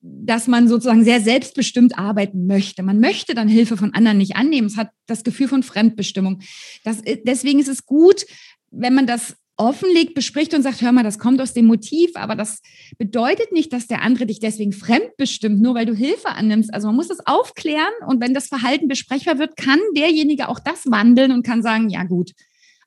dass 0.01 0.47
man 0.47 0.67
sozusagen 0.67 1.05
sehr 1.05 1.21
selbstbestimmt 1.21 1.97
arbeiten 1.97 2.45
möchte. 2.47 2.83
Man 2.83 2.99
möchte 2.99 3.35
dann 3.35 3.47
Hilfe 3.47 3.77
von 3.77 3.93
anderen 3.93 4.17
nicht 4.17 4.35
annehmen. 4.35 4.67
Es 4.67 4.77
hat 4.77 4.89
das 5.05 5.23
Gefühl 5.23 5.47
von 5.47 5.63
Fremdbestimmung. 5.63 6.41
Das, 6.83 7.01
deswegen 7.25 7.59
ist 7.59 7.69
es 7.69 7.85
gut, 7.85 8.25
wenn 8.69 8.95
man 8.95 9.07
das 9.07 9.37
offenlegt, 9.57 10.15
bespricht 10.15 10.53
und 10.53 10.63
sagt, 10.63 10.81
hör 10.81 10.91
mal, 10.91 11.03
das 11.03 11.19
kommt 11.19 11.39
aus 11.39 11.53
dem 11.53 11.65
Motiv, 11.65 12.11
aber 12.15 12.35
das 12.35 12.61
bedeutet 12.97 13.51
nicht, 13.51 13.71
dass 13.71 13.87
der 13.87 14.01
andere 14.01 14.25
dich 14.25 14.39
deswegen 14.39 14.71
fremdbestimmt, 14.71 15.61
nur 15.61 15.75
weil 15.75 15.85
du 15.85 15.93
Hilfe 15.93 16.29
annimmst. 16.29 16.73
Also 16.73 16.87
man 16.87 16.95
muss 16.95 17.09
das 17.09 17.25
aufklären 17.25 17.93
und 18.07 18.21
wenn 18.21 18.33
das 18.33 18.47
Verhalten 18.47 18.87
besprechbar 18.87 19.37
wird, 19.37 19.55
kann 19.55 19.79
derjenige 19.95 20.49
auch 20.49 20.59
das 20.59 20.85
wandeln 20.85 21.31
und 21.31 21.45
kann 21.45 21.61
sagen, 21.61 21.89
ja 21.89 22.03
gut, 22.03 22.31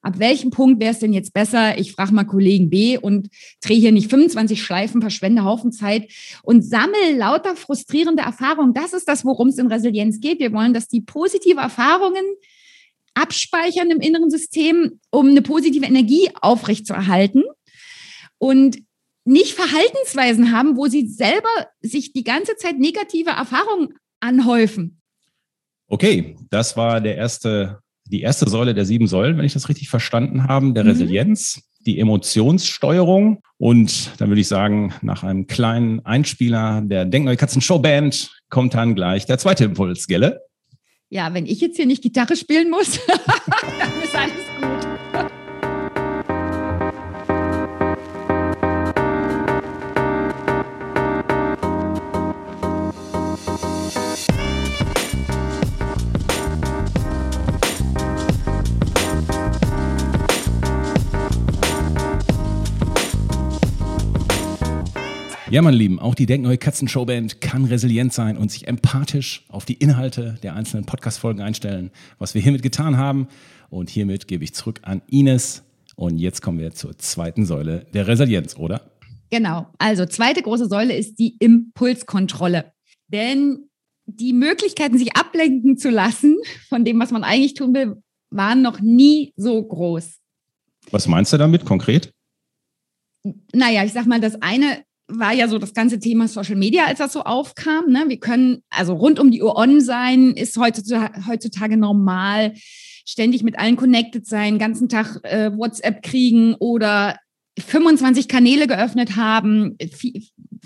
ab 0.03 0.19
welchem 0.19 0.51
Punkt 0.51 0.81
wäre 0.81 0.93
es 0.93 1.01
denn 1.01 1.13
jetzt 1.13 1.33
besser? 1.33 1.79
Ich 1.79 1.93
frage 1.93 2.15
mal 2.15 2.25
Kollegen 2.25 2.71
B 2.71 2.99
und 2.99 3.29
drehe 3.61 3.79
hier 3.79 3.93
nicht 3.93 4.11
25 4.11 4.63
Schleifen, 4.63 5.01
verschwende 5.01 5.45
Haufen 5.45 5.73
Zeit 5.73 6.11
und 6.43 6.63
sammle 6.63 7.17
lauter 7.17 7.57
frustrierende 7.57 8.23
Erfahrungen. 8.23 8.73
Das 8.73 8.93
ist 8.93 9.09
das, 9.09 9.25
worum 9.25 9.49
es 9.49 9.59
in 9.59 9.67
Resilienz 9.67 10.21
geht. 10.21 10.39
Wir 10.41 10.53
wollen, 10.53 10.75
dass 10.75 10.89
die 10.89 11.01
positive 11.01 11.61
Erfahrungen 11.61 12.25
abspeichern 13.17 13.91
im 13.91 14.01
inneren 14.01 14.31
System, 14.31 15.01
um 15.11 15.29
eine 15.29 15.43
positive 15.43 15.87
Energie 15.87 16.29
aufrechtzuerhalten 16.41 17.43
und 18.39 18.79
nicht 19.25 19.55
Verhaltensweisen 19.55 20.53
haben, 20.53 20.77
wo 20.77 20.87
sie 20.87 21.09
selber 21.09 21.49
sich 21.81 22.13
die 22.13 22.25
ganze 22.25 22.57
Zeit 22.57 22.79
negative 22.79 23.31
Erfahrungen 23.31 23.95
anhäufen. 24.21 25.01
Okay, 25.89 26.37
das 26.51 26.77
war 26.77 27.01
der 27.01 27.17
erste, 27.17 27.81
die 28.07 28.21
erste 28.21 28.49
Säule 28.49 28.75
der 28.75 28.85
sieben 28.85 29.07
Säulen, 29.07 29.37
wenn 29.37 29.45
ich 29.45 29.53
das 29.53 29.69
richtig 29.69 29.89
verstanden 29.89 30.45
habe, 30.45 30.73
der 30.73 30.85
mhm. 30.85 30.91
Resilienz, 30.91 31.63
die 31.81 31.99
Emotionssteuerung. 31.99 33.43
Und 33.59 34.11
dann 34.19 34.29
würde 34.29 34.41
ich 34.41 34.49
sagen, 34.49 34.93
nach 35.03 35.23
einem 35.23 35.47
kleinen 35.47 36.05
Einspieler 36.05 36.83
der 36.83 37.05
Denkneue 37.05 37.37
Katzen 37.37 37.63
Showband 37.63 38.31
kommt 38.49 38.75
dann 38.75 38.95
gleich 38.95 39.27
der 39.27 39.39
zweite 39.39 39.65
Impuls, 39.65 40.07
Gelle? 40.07 40.46
Ja, 41.09 41.33
wenn 41.35 41.47
ich 41.47 41.61
jetzt 41.61 41.77
hier 41.77 41.87
nicht 41.87 42.03
Gitarre 42.03 42.37
spielen 42.37 42.71
muss, 42.71 42.99
dann 43.07 44.03
ist 44.03 44.15
alles 44.15 44.33
gut. 44.61 44.86
Ja, 65.57 65.63
meine 65.63 65.79
Lieben, 65.79 65.99
auch 65.99 66.15
die 66.15 66.27
Denkneue 66.27 66.59
Katzen-Showband 66.59 67.41
kann 67.41 67.65
resilient 67.65 68.13
sein 68.13 68.37
und 68.37 68.51
sich 68.51 68.69
empathisch 68.69 69.47
auf 69.49 69.65
die 69.65 69.73
Inhalte 69.73 70.39
der 70.43 70.55
einzelnen 70.55 70.85
Podcast-Folgen 70.85 71.41
einstellen, 71.41 71.93
was 72.19 72.35
wir 72.35 72.43
hiermit 72.43 72.63
getan 72.63 72.99
haben. 72.99 73.27
Und 73.71 73.89
hiermit 73.89 74.29
gebe 74.29 74.45
ich 74.45 74.53
zurück 74.53 74.81
an 74.83 75.01
Ines. 75.09 75.63
Und 75.95 76.19
jetzt 76.19 76.43
kommen 76.43 76.59
wir 76.59 76.73
zur 76.73 76.99
zweiten 76.99 77.47
Säule 77.47 77.87
der 77.95 78.07
Resilienz, 78.07 78.55
oder? 78.59 78.91
Genau. 79.31 79.67
Also, 79.79 80.05
zweite 80.05 80.43
große 80.43 80.67
Säule 80.67 80.95
ist 80.95 81.19
die 81.19 81.39
Impulskontrolle. 81.39 82.75
Denn 83.09 83.71
die 84.05 84.35
Möglichkeiten, 84.35 84.99
sich 84.99 85.17
ablenken 85.17 85.79
zu 85.79 85.89
lassen 85.89 86.37
von 86.69 86.85
dem, 86.85 87.01
was 87.01 87.13
man 87.13 87.25
eigentlich 87.25 87.55
tun 87.55 87.73
will, 87.73 88.03
waren 88.29 88.61
noch 88.61 88.81
nie 88.81 89.33
so 89.37 89.63
groß. 89.63 90.19
Was 90.91 91.09
meinst 91.09 91.33
du 91.33 91.39
damit 91.39 91.65
konkret? 91.65 92.13
Naja, 93.55 93.85
ich 93.85 93.95
sag 93.95 94.05
mal, 94.05 94.21
das 94.21 94.43
eine 94.43 94.85
war 95.09 95.33
ja 95.33 95.49
so 95.49 95.59
das 95.59 95.75
ganze 95.75 95.99
Thema 95.99 96.29
Social 96.29 96.57
Media, 96.57 96.87
als 96.87 96.99
das 96.99 97.13
so 97.13 97.23
aufkam. 97.23 97.91
Ne? 97.91 98.05
Wir 98.09 98.19
können 98.19 98.63
also 98.71 98.95
rund 98.95 99.21
um 99.21 99.31
die 99.31 99.43
Uhr 99.43 99.57
on 99.57 99.81
sein, 99.81 100.33
ist 100.33 100.57
heutzutage, 100.57 101.27
heutzutage 101.27 101.77
normal, 101.77 102.55
ständig 103.07 103.43
mit 103.43 103.59
allen 103.59 103.77
connected 103.77 104.27
sein, 104.27 104.59
ganzen 104.59 104.89
Tag 104.89 105.21
äh, 105.23 105.57
WhatsApp 105.57 106.03
kriegen 106.03 106.55
oder 106.55 107.17
25 107.59 108.29
Kanäle 108.29 108.67
geöffnet 108.67 109.17
haben, 109.17 109.77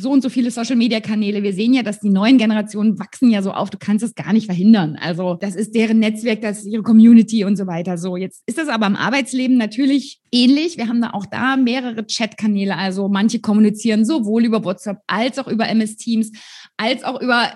so 0.01 0.11
und 0.11 0.23
so 0.23 0.29
viele 0.29 0.51
Social-Media-Kanäle. 0.51 1.43
Wir 1.43 1.53
sehen 1.53 1.75
ja, 1.75 1.83
dass 1.83 2.01
die 2.01 2.11
neuen 2.11 2.39
Generationen 2.39 2.99
wachsen 2.99 3.31
ja 3.31 3.43
so 3.43 3.53
auf. 3.53 3.71
Du 3.71 3.79
kannst 3.79 4.05
es 4.05 4.15
gar 4.15 4.33
nicht 4.33 4.47
verhindern. 4.47 4.97
Also 5.01 5.35
das 5.35 5.55
ist 5.55 5.75
deren 5.75 5.99
Netzwerk, 5.99 6.41
das 6.41 6.61
ist 6.61 6.67
ihre 6.67 6.83
Community 6.83 7.45
und 7.45 7.57
so 7.57 7.67
weiter. 7.67 7.99
So, 7.99 8.17
jetzt 8.17 8.43
ist 8.47 8.59
das 8.59 8.69
aber 8.69 8.87
im 8.87 8.97
Arbeitsleben 8.97 9.57
natürlich 9.57 10.21
ähnlich. 10.33 10.77
Wir 10.77 10.89
haben 10.89 11.01
da 11.01 11.11
auch 11.11 11.27
da 11.27 11.57
mehrere 11.57 12.07
Chat-Kanäle. 12.07 12.77
Also 12.77 13.09
manche 13.09 13.41
kommunizieren 13.41 14.05
sowohl 14.05 14.45
über 14.45 14.65
WhatsApp 14.65 14.99
als 15.07 15.39
auch 15.39 15.49
über 15.49 15.69
MS 15.69 15.97
Teams, 15.97 16.33
als 16.77 17.05
auch 17.05 17.21
über, 17.21 17.55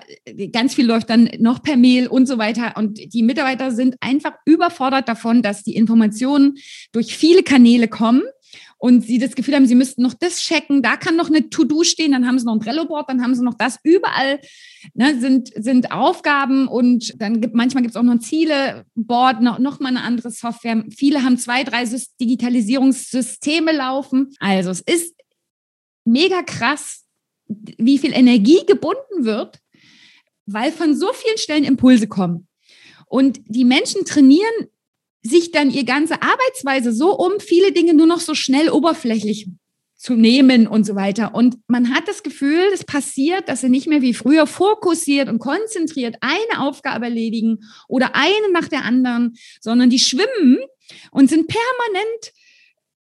ganz 0.51 0.75
viel 0.75 0.85
läuft 0.85 1.09
dann 1.09 1.29
noch 1.39 1.61
per 1.61 1.77
Mail 1.77 2.07
und 2.07 2.27
so 2.27 2.37
weiter. 2.37 2.73
Und 2.77 2.99
die 3.13 3.23
Mitarbeiter 3.23 3.71
sind 3.71 3.95
einfach 4.01 4.33
überfordert 4.45 5.09
davon, 5.09 5.41
dass 5.41 5.63
die 5.63 5.75
Informationen 5.75 6.55
durch 6.91 7.17
viele 7.17 7.43
Kanäle 7.43 7.87
kommen 7.87 8.21
und 8.77 9.01
sie 9.01 9.17
das 9.17 9.35
Gefühl 9.35 9.55
haben, 9.55 9.65
sie 9.65 9.75
müssten 9.75 10.01
noch 10.01 10.13
das 10.13 10.39
checken, 10.39 10.81
da 10.81 10.97
kann 10.97 11.15
noch 11.15 11.29
eine 11.29 11.49
To-Do 11.49 11.83
stehen, 11.83 12.11
dann 12.11 12.27
haben 12.27 12.37
sie 12.37 12.45
noch 12.45 12.53
ein 12.53 12.59
Trello-Board, 12.59 13.09
dann 13.09 13.21
haben 13.21 13.33
sie 13.33 13.43
noch 13.43 13.55
das. 13.55 13.79
Überall 13.83 14.39
ne, 14.93 15.19
sind, 15.19 15.51
sind 15.55 15.91
Aufgaben 15.91 16.67
und 16.67 17.19
dann 17.21 17.41
gibt 17.41 17.55
manchmal 17.55 17.83
gibt 17.83 17.95
es 17.95 17.97
auch 17.97 18.03
noch 18.03 18.13
ein 18.13 18.21
Ziele-Board, 18.21 19.41
noch, 19.41 19.59
noch 19.59 19.79
mal 19.79 19.89
eine 19.89 20.03
andere 20.03 20.29
Software. 20.29 20.83
Viele 20.95 21.23
haben 21.23 21.37
zwei, 21.37 21.63
drei 21.63 21.85
Digitalisierungssysteme 22.19 23.71
laufen. 23.71 24.31
Also 24.39 24.71
es 24.71 24.81
ist 24.81 25.15
mega 26.03 26.43
krass, 26.43 27.05
wie 27.47 27.97
viel 27.97 28.13
Energie 28.13 28.65
gebunden 28.67 29.23
wird, 29.23 29.59
weil 30.45 30.71
von 30.71 30.95
so 30.95 31.11
vielen 31.13 31.37
Stellen 31.37 31.63
Impulse 31.63 32.07
kommen. 32.07 32.47
Und 33.07 33.39
die 33.47 33.65
Menschen 33.65 34.03
trainieren 34.05 34.67
sich 35.25 35.51
dann 35.51 35.71
ihre 35.71 35.85
ganze 35.85 36.21
Arbeitsweise 36.21 36.93
so 36.93 37.17
um, 37.17 37.39
viele 37.39 37.71
Dinge 37.71 37.93
nur 37.93 38.07
noch 38.07 38.19
so 38.19 38.35
schnell 38.35 38.69
oberflächlich 38.69 39.47
zu 39.95 40.13
nehmen 40.13 40.67
und 40.67 40.85
so 40.85 40.95
weiter. 40.95 41.33
Und 41.33 41.57
man 41.67 41.93
hat 41.93 42.07
das 42.07 42.21
Gefühl, 42.21 42.69
es 42.73 42.83
passiert, 42.83 43.49
dass 43.49 43.61
sie 43.61 43.69
nicht 43.69 43.87
mehr 43.87 44.01
wie 44.01 44.13
früher 44.13 44.45
fokussiert 44.45 45.29
und 45.29 45.39
konzentriert 45.39 46.17
eine 46.21 46.61
Aufgabe 46.61 47.05
erledigen 47.05 47.59
oder 47.87 48.11
eine 48.13 48.51
nach 48.53 48.67
der 48.67 48.83
anderen, 48.83 49.35
sondern 49.61 49.89
die 49.89 49.99
schwimmen 49.99 50.59
und 51.11 51.29
sind 51.29 51.47
permanent 51.47 52.33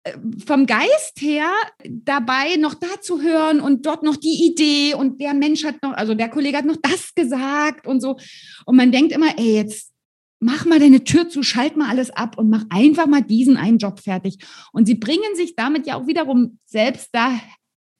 äh, 0.03 0.13
vom 0.45 0.65
Geist 0.65 1.21
her 1.21 1.49
dabei, 1.87 2.55
noch 2.57 2.73
da 2.73 2.99
zu 3.01 3.21
hören 3.21 3.61
und 3.61 3.85
dort 3.85 4.03
noch 4.03 4.17
die 4.17 4.47
Idee 4.51 4.93
und 4.93 5.21
der 5.21 5.33
Mensch 5.33 5.63
hat 5.63 5.81
noch, 5.81 5.93
also 5.93 6.15
der 6.15 6.29
Kollege 6.29 6.57
hat 6.57 6.65
noch 6.65 6.81
das 6.81 7.15
gesagt 7.15 7.87
und 7.87 8.01
so. 8.01 8.17
Und 8.65 8.75
man 8.75 8.91
denkt 8.91 9.13
immer, 9.13 9.37
ey, 9.37 9.55
jetzt 9.55 9.93
mach 10.39 10.65
mal 10.65 10.79
deine 10.79 11.03
Tür 11.03 11.29
zu, 11.29 11.43
schalt 11.43 11.77
mal 11.77 11.89
alles 11.89 12.09
ab 12.11 12.37
und 12.37 12.49
mach 12.49 12.63
einfach 12.69 13.07
mal 13.07 13.21
diesen 13.21 13.57
einen 13.57 13.77
Job 13.77 13.99
fertig. 13.99 14.39
Und 14.71 14.85
sie 14.85 14.95
bringen 14.95 15.35
sich 15.35 15.55
damit 15.55 15.85
ja 15.85 15.95
auch 15.95 16.07
wiederum 16.07 16.59
selbst 16.65 17.09
da, 17.11 17.39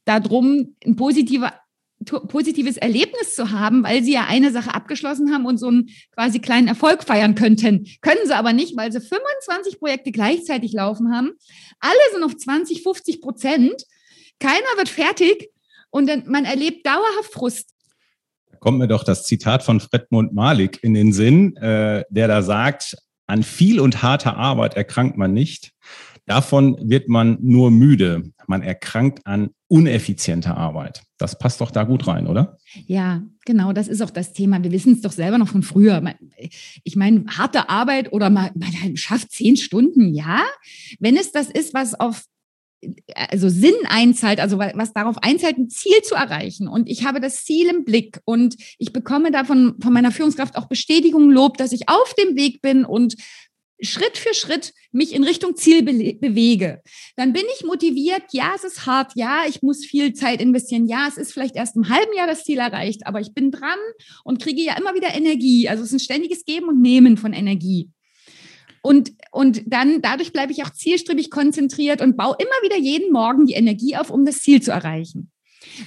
darum, 0.05 0.75
ein 0.85 0.95
positiver, 0.95 1.53
positives 2.05 2.77
Erlebnis 2.77 3.35
zu 3.35 3.51
haben, 3.51 3.83
weil 3.83 4.03
sie 4.03 4.13
ja 4.13 4.25
eine 4.27 4.51
Sache 4.51 4.73
abgeschlossen 4.73 5.33
haben 5.33 5.45
und 5.45 5.57
so 5.57 5.67
einen 5.67 5.89
quasi 6.15 6.39
kleinen 6.39 6.69
Erfolg 6.69 7.03
feiern 7.03 7.35
könnten. 7.35 7.85
Können 8.01 8.25
sie 8.25 8.35
aber 8.35 8.53
nicht, 8.53 8.77
weil 8.77 8.91
sie 8.91 9.01
25 9.01 9.79
Projekte 9.79 10.11
gleichzeitig 10.11 10.71
laufen 10.71 11.13
haben. 11.13 11.31
Alle 11.79 11.99
sind 12.13 12.23
auf 12.23 12.35
20, 12.35 12.83
50 12.83 13.21
Prozent. 13.21 13.85
Keiner 14.39 14.77
wird 14.77 14.87
fertig 14.87 15.49
und 15.89 16.27
man 16.27 16.45
erlebt 16.45 16.85
dauerhaft 16.85 17.33
Frust 17.33 17.75
kommt 18.59 18.79
mir 18.79 18.87
doch 18.87 19.03
das 19.03 19.23
Zitat 19.23 19.63
von 19.63 19.79
Fredmund 19.79 20.33
Malik 20.33 20.79
in 20.83 20.93
den 20.93 21.13
Sinn, 21.13 21.55
äh, 21.57 22.03
der 22.09 22.27
da 22.27 22.41
sagt, 22.41 22.97
an 23.27 23.43
viel 23.43 23.79
und 23.79 24.01
harter 24.01 24.37
Arbeit 24.37 24.75
erkrankt 24.75 25.17
man 25.17 25.33
nicht. 25.33 25.71
Davon 26.25 26.77
wird 26.81 27.09
man 27.09 27.37
nur 27.41 27.71
müde. 27.71 28.31
Man 28.47 28.61
erkrankt 28.61 29.25
an 29.25 29.49
uneffizienter 29.67 30.57
Arbeit. 30.57 31.03
Das 31.17 31.37
passt 31.37 31.59
doch 31.59 31.71
da 31.71 31.83
gut 31.83 32.07
rein, 32.07 32.27
oder? 32.27 32.57
Ja, 32.85 33.23
genau, 33.45 33.73
das 33.73 33.87
ist 33.87 34.01
auch 34.01 34.09
das 34.09 34.33
Thema. 34.33 34.63
Wir 34.63 34.71
wissen 34.71 34.93
es 34.93 35.01
doch 35.01 35.11
selber 35.11 35.37
noch 35.37 35.47
von 35.47 35.63
früher. 35.63 36.03
Ich 36.83 36.95
meine, 36.95 37.25
harte 37.27 37.69
Arbeit 37.69 38.13
oder 38.13 38.29
man, 38.29 38.51
man 38.55 38.95
schafft 38.95 39.31
zehn 39.31 39.57
Stunden, 39.57 40.13
ja. 40.13 40.43
Wenn 40.99 41.17
es 41.17 41.31
das 41.31 41.49
ist, 41.49 41.73
was 41.73 41.99
auf 41.99 42.25
also 43.13 43.49
Sinn 43.49 43.75
einzahlt, 43.87 44.39
also 44.39 44.57
was 44.57 44.93
darauf 44.93 45.17
einzahlt, 45.19 45.57
ein 45.57 45.69
Ziel 45.69 46.01
zu 46.03 46.15
erreichen. 46.15 46.67
Und 46.67 46.89
ich 46.89 47.05
habe 47.05 47.19
das 47.19 47.43
Ziel 47.43 47.67
im 47.69 47.83
Blick 47.83 48.19
und 48.25 48.55
ich 48.77 48.93
bekomme 48.93 49.31
davon 49.31 49.75
von 49.81 49.93
meiner 49.93 50.11
Führungskraft 50.11 50.55
auch 50.55 50.67
Bestätigung, 50.67 51.29
Lob, 51.29 51.57
dass 51.57 51.71
ich 51.71 51.89
auf 51.89 52.13
dem 52.13 52.35
Weg 52.35 52.61
bin 52.61 52.85
und 52.85 53.15
Schritt 53.81 54.17
für 54.17 54.33
Schritt 54.33 54.73
mich 54.91 55.13
in 55.13 55.23
Richtung 55.23 55.55
Ziel 55.55 55.83
be 55.83 56.13
bewege. 56.19 56.81
Dann 57.15 57.31
bin 57.31 57.43
ich 57.55 57.65
motiviert. 57.65 58.23
Ja, 58.31 58.53
es 58.55 58.63
ist 58.63 58.85
hart. 58.85 59.13
Ja, 59.15 59.43
ich 59.47 59.61
muss 59.61 59.85
viel 59.85 60.13
Zeit 60.13 60.41
investieren. 60.41 60.85
Ja, 60.87 61.07
es 61.07 61.17
ist 61.17 61.31
vielleicht 61.31 61.55
erst 61.55 61.77
im 61.77 61.87
halben 61.87 62.13
Jahr 62.15 62.27
das 62.27 62.43
Ziel 62.43 62.59
erreicht, 62.59 63.07
aber 63.07 63.21
ich 63.21 63.33
bin 63.33 63.51
dran 63.51 63.79
und 64.23 64.41
kriege 64.41 64.61
ja 64.61 64.77
immer 64.77 64.95
wieder 64.95 65.13
Energie. 65.15 65.69
Also 65.69 65.83
es 65.83 65.89
ist 65.89 65.95
ein 65.95 66.03
ständiges 66.03 66.43
Geben 66.43 66.67
und 66.67 66.81
Nehmen 66.81 67.15
von 67.15 67.31
Energie. 67.31 67.89
Und, 68.81 69.11
und 69.31 69.63
dann 69.65 70.01
dadurch 70.01 70.31
bleibe 70.31 70.51
ich 70.51 70.63
auch 70.63 70.71
zielstrebig 70.71 71.31
konzentriert 71.31 72.01
und 72.01 72.17
baue 72.17 72.35
immer 72.39 72.49
wieder 72.63 72.77
jeden 72.77 73.11
Morgen 73.11 73.45
die 73.45 73.53
Energie 73.53 73.95
auf, 73.95 74.09
um 74.09 74.25
das 74.25 74.39
Ziel 74.39 74.61
zu 74.61 74.71
erreichen. 74.71 75.31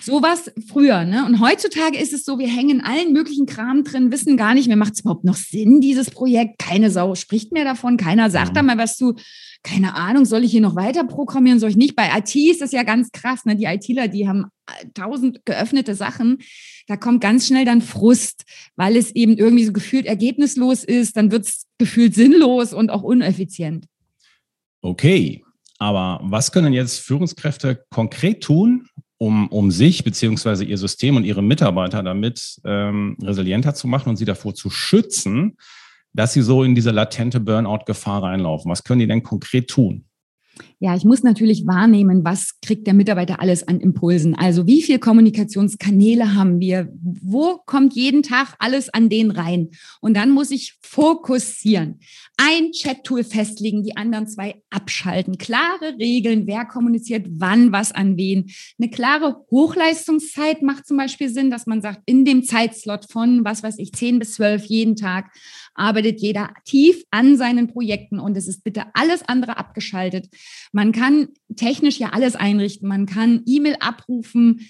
So 0.01 0.23
war 0.23 0.35
es 0.35 0.51
früher. 0.67 1.05
Ne? 1.05 1.25
Und 1.27 1.41
heutzutage 1.41 1.99
ist 1.99 2.13
es 2.13 2.25
so, 2.25 2.39
wir 2.39 2.49
hängen 2.49 2.81
allen 2.81 3.13
möglichen 3.13 3.47
Kram 3.47 3.85
drin, 3.85 4.13
wissen 4.13 4.37
gar 4.37 4.55
nicht 4.55 4.69
mehr, 4.69 4.77
macht 4.77 4.95
es 4.95 5.01
überhaupt 5.01 5.25
noch 5.25 5.37
Sinn, 5.37 5.81
dieses 5.81 6.11
Projekt? 6.11 6.59
Keine 6.59 6.91
Sau 6.91 7.15
spricht 7.15 7.53
mehr 7.53 7.65
davon, 7.65 7.97
keiner 7.97 8.31
sagt 8.31 8.57
da 8.57 8.63
mal 8.63 8.79
was 8.79 8.97
zu. 8.97 9.15
Keine 9.63 9.95
Ahnung, 9.95 10.25
soll 10.25 10.43
ich 10.43 10.51
hier 10.51 10.61
noch 10.61 10.75
weiter 10.75 11.05
programmieren, 11.05 11.61
soll 11.61 11.71
ich 11.71 11.77
nicht? 11.77 11.95
Bei 11.95 12.11
IT 12.17 12.35
ist 12.35 12.61
das 12.61 12.73
ja 12.73 12.83
ganz 12.83 13.13
krass. 13.13 13.45
Ne? 13.45 13.55
Die 13.55 13.65
ITler, 13.65 14.09
die 14.09 14.27
haben 14.27 14.47
tausend 14.95 15.45
geöffnete 15.45 15.95
Sachen. 15.95 16.39
Da 16.89 16.97
kommt 16.97 17.21
ganz 17.21 17.47
schnell 17.47 17.65
dann 17.65 17.81
Frust, 17.81 18.45
weil 18.77 18.97
es 18.97 19.15
eben 19.15 19.37
irgendwie 19.37 19.65
so 19.65 19.73
gefühlt 19.73 20.07
ergebnislos 20.07 20.83
ist. 20.83 21.17
Dann 21.17 21.31
wird 21.31 21.47
es 21.47 21.67
gefühlt 21.79 22.15
sinnlos 22.15 22.73
und 22.73 22.91
auch 22.91 23.03
uneffizient. 23.03 23.87
Okay, 24.81 25.45
aber 25.83 26.21
was 26.23 26.53
können 26.53 26.73
jetzt 26.73 27.01
Führungskräfte 27.01 27.85
konkret 27.91 28.43
tun, 28.43 28.87
um, 29.23 29.47
um 29.51 29.71
sich 29.71 30.03
beziehungsweise 30.03 30.65
ihr 30.65 30.77
System 30.77 31.15
und 31.15 31.23
ihre 31.23 31.43
Mitarbeiter 31.43 32.03
damit 32.03 32.61
ähm, 32.65 33.17
resilienter 33.23 33.73
zu 33.73 33.87
machen 33.87 34.09
und 34.09 34.17
sie 34.17 34.25
davor 34.25 34.53
zu 34.53 34.69
schützen, 34.69 35.57
dass 36.13 36.33
sie 36.33 36.43
so 36.43 36.65
in 36.65 36.75
diese 36.75 36.91
latente 36.91 37.39
Burnout-Gefahr 37.39 38.25
reinlaufen? 38.25 38.69
Was 38.69 38.83
können 38.83 38.99
die 38.99 39.07
denn 39.07 39.23
konkret 39.23 39.71
tun? 39.71 40.07
Ja, 40.79 40.97
ich 40.97 41.05
muss 41.05 41.23
natürlich 41.23 41.67
wahrnehmen, 41.67 42.25
was 42.25 42.61
kriegt 42.61 42.87
der 42.87 42.95
Mitarbeiter 42.95 43.41
alles 43.41 43.67
an 43.67 43.81
Impulsen. 43.81 44.35
Also 44.35 44.67
wie 44.67 44.83
viele 44.83 44.99
Kommunikationskanäle 44.99 46.35
haben 46.35 46.59
wir? 46.61 46.93
Wo 47.03 47.59
kommt 47.65 47.95
jeden 47.95 48.23
Tag 48.23 48.57
alles 48.59 48.89
an 48.89 49.09
den 49.09 49.31
rein? 49.31 49.71
Und 50.01 50.17
dann 50.17 50.31
muss 50.31 50.51
ich 50.51 50.79
fokussieren. 50.83 52.01
Ein 52.37 52.73
Chat-Tool 52.73 53.23
festlegen, 53.23 53.85
die 53.85 53.97
anderen 53.97 54.27
zwei 54.27 54.61
abschalten. 54.71 55.39
Klare 55.39 55.97
Regeln, 55.99 56.47
wer 56.47 56.65
kommuniziert 56.65 57.27
wann 57.31 57.71
was 57.71 57.93
an 57.93 58.17
wen. 58.17 58.51
Eine 58.81 58.91
klare 58.91 59.37
Hochleistungszeit 59.51 60.63
macht 60.63 60.87
zum 60.87 60.97
Beispiel 60.97 61.29
Sinn, 61.29 61.51
dass 61.51 61.67
man 61.67 61.81
sagt, 61.81 62.01
in 62.07 62.25
dem 62.25 62.43
Zeitslot 62.43 63.11
von, 63.11 63.45
was 63.45 63.63
weiß 63.63 63.79
ich, 63.79 63.93
10 63.93 64.19
bis 64.19 64.35
12 64.35 64.65
jeden 64.65 64.97
Tag 64.97 65.31
arbeitet 65.75 66.21
jeder 66.21 66.55
tief 66.65 67.05
an 67.11 67.37
seinen 67.37 67.69
Projekten 67.69 68.21
und 68.21 68.37
es 68.37 68.49
ist 68.49 68.65
bitte 68.65 68.85
alles 68.95 69.23
andere 69.27 69.57
abgeschaltet. 69.57 70.29
Man 70.73 70.93
kann 70.93 71.29
technisch 71.57 71.99
ja 71.99 72.11
alles 72.11 72.37
einrichten. 72.37 72.89
Man 72.89 73.07
kann 73.07 73.43
E-Mail 73.47 73.77
abrufen, 73.81 74.69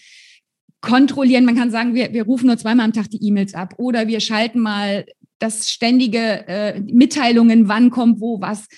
kontrollieren. 0.81 1.45
Man 1.45 1.57
kann 1.57 1.71
sagen, 1.71 1.95
wir, 1.95 2.13
wir 2.13 2.25
rufen 2.25 2.47
nur 2.47 2.59
zweimal 2.59 2.85
am 2.85 2.93
Tag 2.93 3.09
die 3.11 3.25
E-Mails 3.25 3.55
ab 3.55 3.75
oder 3.79 4.09
wir 4.09 4.21
schalten 4.21 4.61
mal 4.61 5.07
das 5.39 5.71
ständige 5.71 6.47
äh, 6.47 6.81
Mitteilungen, 6.81 7.69
wann 7.69 7.91
kommt 7.91 8.21
wo 8.21 8.41
was 8.41 8.69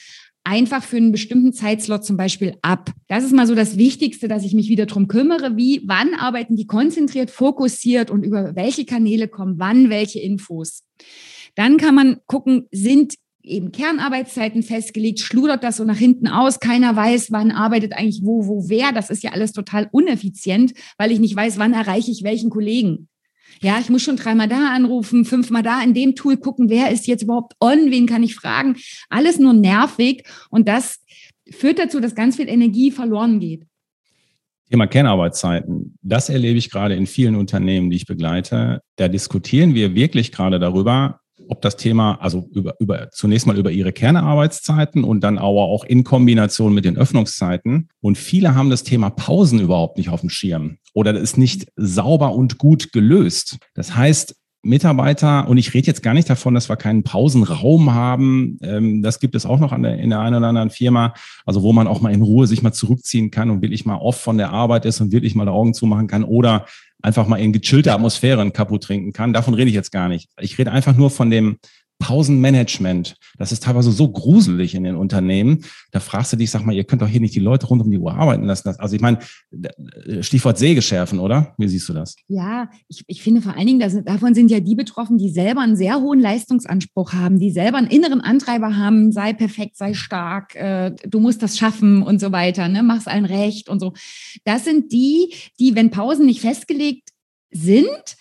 einfach 0.44 0.84
für 0.84 0.98
einen 0.98 1.10
bestimmten 1.10 1.52
Zeitslot 1.52 2.04
zum 2.04 2.16
Beispiel 2.18 2.56
ab. 2.60 2.92
Das 3.08 3.24
ist 3.24 3.32
mal 3.32 3.46
so 3.46 3.54
das 3.54 3.78
Wichtigste, 3.78 4.28
dass 4.28 4.44
ich 4.44 4.52
mich 4.52 4.68
wieder 4.68 4.84
drum 4.86 5.08
kümmere, 5.08 5.56
wie, 5.56 5.82
wann 5.86 6.14
arbeiten 6.14 6.54
die 6.54 6.66
konzentriert, 6.66 7.30
fokussiert 7.30 8.10
und 8.10 8.22
über 8.22 8.54
welche 8.54 8.84
Kanäle 8.84 9.26
kommen 9.26 9.58
wann 9.58 9.88
welche 9.88 10.20
Infos. 10.20 10.84
Dann 11.54 11.76
kann 11.76 11.94
man 11.94 12.18
gucken, 12.26 12.66
sind 12.70 13.14
eben 13.44 13.72
Kernarbeitszeiten 13.72 14.62
festgelegt, 14.62 15.20
schludert 15.20 15.62
das 15.62 15.76
so 15.76 15.84
nach 15.84 15.98
hinten 15.98 16.26
aus, 16.26 16.60
keiner 16.60 16.96
weiß, 16.96 17.30
wann 17.30 17.50
arbeitet 17.50 17.92
eigentlich 17.92 18.22
wo, 18.24 18.46
wo, 18.46 18.68
wer. 18.68 18.92
Das 18.92 19.10
ist 19.10 19.22
ja 19.22 19.32
alles 19.32 19.52
total 19.52 19.88
uneffizient, 19.92 20.72
weil 20.96 21.12
ich 21.12 21.20
nicht 21.20 21.36
weiß, 21.36 21.58
wann 21.58 21.74
erreiche 21.74 22.10
ich 22.10 22.24
welchen 22.24 22.50
Kollegen. 22.50 23.08
Ja, 23.60 23.78
ich 23.80 23.88
muss 23.88 24.02
schon 24.02 24.16
dreimal 24.16 24.48
da 24.48 24.74
anrufen, 24.74 25.24
fünfmal 25.24 25.62
da 25.62 25.82
in 25.82 25.94
dem 25.94 26.14
Tool 26.14 26.36
gucken, 26.36 26.70
wer 26.70 26.90
ist 26.90 27.06
jetzt 27.06 27.22
überhaupt 27.22 27.54
on, 27.60 27.90
wen 27.90 28.06
kann 28.06 28.22
ich 28.22 28.34
fragen. 28.34 28.76
Alles 29.10 29.38
nur 29.38 29.52
nervig 29.52 30.24
und 30.50 30.66
das 30.66 31.00
führt 31.50 31.78
dazu, 31.78 32.00
dass 32.00 32.14
ganz 32.14 32.36
viel 32.36 32.48
Energie 32.48 32.90
verloren 32.90 33.38
geht. 33.38 33.66
Thema 34.70 34.86
Kernarbeitszeiten, 34.86 35.98
das 36.02 36.30
erlebe 36.30 36.58
ich 36.58 36.70
gerade 36.70 36.94
in 36.94 37.06
vielen 37.06 37.36
Unternehmen, 37.36 37.90
die 37.90 37.96
ich 37.96 38.06
begleite. 38.06 38.80
Da 38.96 39.08
diskutieren 39.08 39.74
wir 39.74 39.94
wirklich 39.94 40.32
gerade 40.32 40.58
darüber, 40.58 41.20
ob 41.48 41.62
das 41.62 41.76
Thema, 41.76 42.14
also 42.20 42.48
über, 42.52 42.74
über, 42.78 43.10
zunächst 43.10 43.46
mal 43.46 43.58
über 43.58 43.70
ihre 43.70 43.92
Kernarbeitszeiten 43.92 45.04
und 45.04 45.20
dann 45.20 45.38
aber 45.38 45.62
auch 45.62 45.84
in 45.84 46.04
Kombination 46.04 46.74
mit 46.74 46.84
den 46.84 46.96
Öffnungszeiten. 46.96 47.88
Und 48.00 48.18
viele 48.18 48.54
haben 48.54 48.70
das 48.70 48.84
Thema 48.84 49.10
Pausen 49.10 49.60
überhaupt 49.60 49.98
nicht 49.98 50.08
auf 50.08 50.20
dem 50.20 50.30
Schirm 50.30 50.78
oder 50.92 51.14
ist 51.14 51.38
nicht 51.38 51.66
sauber 51.76 52.34
und 52.34 52.58
gut 52.58 52.92
gelöst. 52.92 53.58
Das 53.74 53.96
heißt, 53.96 54.36
Mitarbeiter, 54.64 55.46
und 55.46 55.58
ich 55.58 55.74
rede 55.74 55.86
jetzt 55.86 56.02
gar 56.02 56.14
nicht 56.14 56.28
davon, 56.28 56.54
dass 56.54 56.68
wir 56.68 56.76
keinen 56.76 57.02
Pausenraum 57.02 57.92
haben. 57.92 58.58
Ähm, 58.62 59.02
das 59.02 59.20
gibt 59.20 59.34
es 59.34 59.44
auch 59.46 59.60
noch 59.60 59.72
in 59.72 59.82
der 59.82 60.20
einen 60.20 60.36
oder 60.36 60.48
anderen 60.48 60.70
Firma, 60.70 61.12
also 61.44 61.62
wo 61.62 61.72
man 61.72 61.86
auch 61.86 62.00
mal 62.00 62.12
in 62.12 62.22
Ruhe 62.22 62.46
sich 62.46 62.62
mal 62.62 62.72
zurückziehen 62.72 63.30
kann 63.30 63.50
und 63.50 63.62
wirklich 63.62 63.84
mal 63.84 63.96
off 63.96 64.20
von 64.20 64.38
der 64.38 64.50
Arbeit 64.50 64.86
ist 64.86 65.00
und 65.00 65.12
wirklich 65.12 65.34
mal 65.34 65.44
die 65.44 65.50
Augen 65.50 65.74
zumachen 65.74 66.06
kann 66.06 66.24
oder 66.24 66.64
einfach 67.04 67.26
mal 67.28 67.36
in 67.36 67.52
gechillter 67.52 67.94
Atmosphäre 67.94 68.40
einen 68.40 68.54
Kapu 68.54 68.78
trinken 68.78 69.12
kann. 69.12 69.34
Davon 69.34 69.54
rede 69.54 69.68
ich 69.68 69.74
jetzt 69.74 69.92
gar 69.92 70.08
nicht. 70.08 70.30
Ich 70.40 70.56
rede 70.58 70.72
einfach 70.72 70.96
nur 70.96 71.10
von 71.10 71.30
dem 71.30 71.58
Pausenmanagement. 72.04 73.16
Das 73.38 73.50
ist 73.50 73.62
teilweise 73.62 73.90
so 73.90 74.10
gruselig 74.10 74.74
in 74.74 74.84
den 74.84 74.94
Unternehmen. 74.94 75.64
Da 75.90 76.00
fragst 76.00 76.34
du 76.34 76.36
dich, 76.36 76.50
sag 76.50 76.62
mal, 76.62 76.74
ihr 76.74 76.84
könnt 76.84 77.00
doch 77.00 77.08
hier 77.08 77.22
nicht 77.22 77.34
die 77.34 77.40
Leute 77.40 77.66
rund 77.66 77.80
um 77.80 77.90
die 77.90 77.96
Uhr 77.96 78.12
arbeiten 78.12 78.44
lassen. 78.44 78.68
Also 78.76 78.94
ich 78.94 79.00
meine, 79.00 79.20
Stichwort 80.20 80.58
Säge 80.58 80.82
schärfen, 80.82 81.18
oder? 81.18 81.54
Wie 81.56 81.66
siehst 81.66 81.88
du 81.88 81.94
das? 81.94 82.14
Ja, 82.28 82.68
ich, 82.88 83.04
ich 83.06 83.22
finde 83.22 83.40
vor 83.40 83.56
allen 83.56 83.66
Dingen, 83.66 83.80
dass, 83.80 83.96
davon 84.04 84.34
sind 84.34 84.50
ja 84.50 84.60
die 84.60 84.74
betroffen, 84.74 85.16
die 85.16 85.30
selber 85.30 85.62
einen 85.62 85.76
sehr 85.76 85.98
hohen 85.98 86.20
Leistungsanspruch 86.20 87.14
haben, 87.14 87.38
die 87.38 87.50
selber 87.50 87.78
einen 87.78 87.86
inneren 87.86 88.20
Antreiber 88.20 88.76
haben, 88.76 89.10
sei 89.10 89.32
perfekt, 89.32 89.78
sei 89.78 89.94
stark, 89.94 90.54
äh, 90.56 90.90
du 91.08 91.20
musst 91.20 91.42
das 91.42 91.56
schaffen 91.56 92.02
und 92.02 92.20
so 92.20 92.32
weiter, 92.32 92.68
ne? 92.68 92.82
mach's 92.82 93.06
allen 93.06 93.24
recht 93.24 93.70
und 93.70 93.80
so. 93.80 93.94
Das 94.44 94.66
sind 94.66 94.92
die, 94.92 95.32
die, 95.58 95.74
wenn 95.74 95.90
Pausen 95.90 96.26
nicht 96.26 96.42
festgelegt 96.42 97.08
sind, 97.50 98.18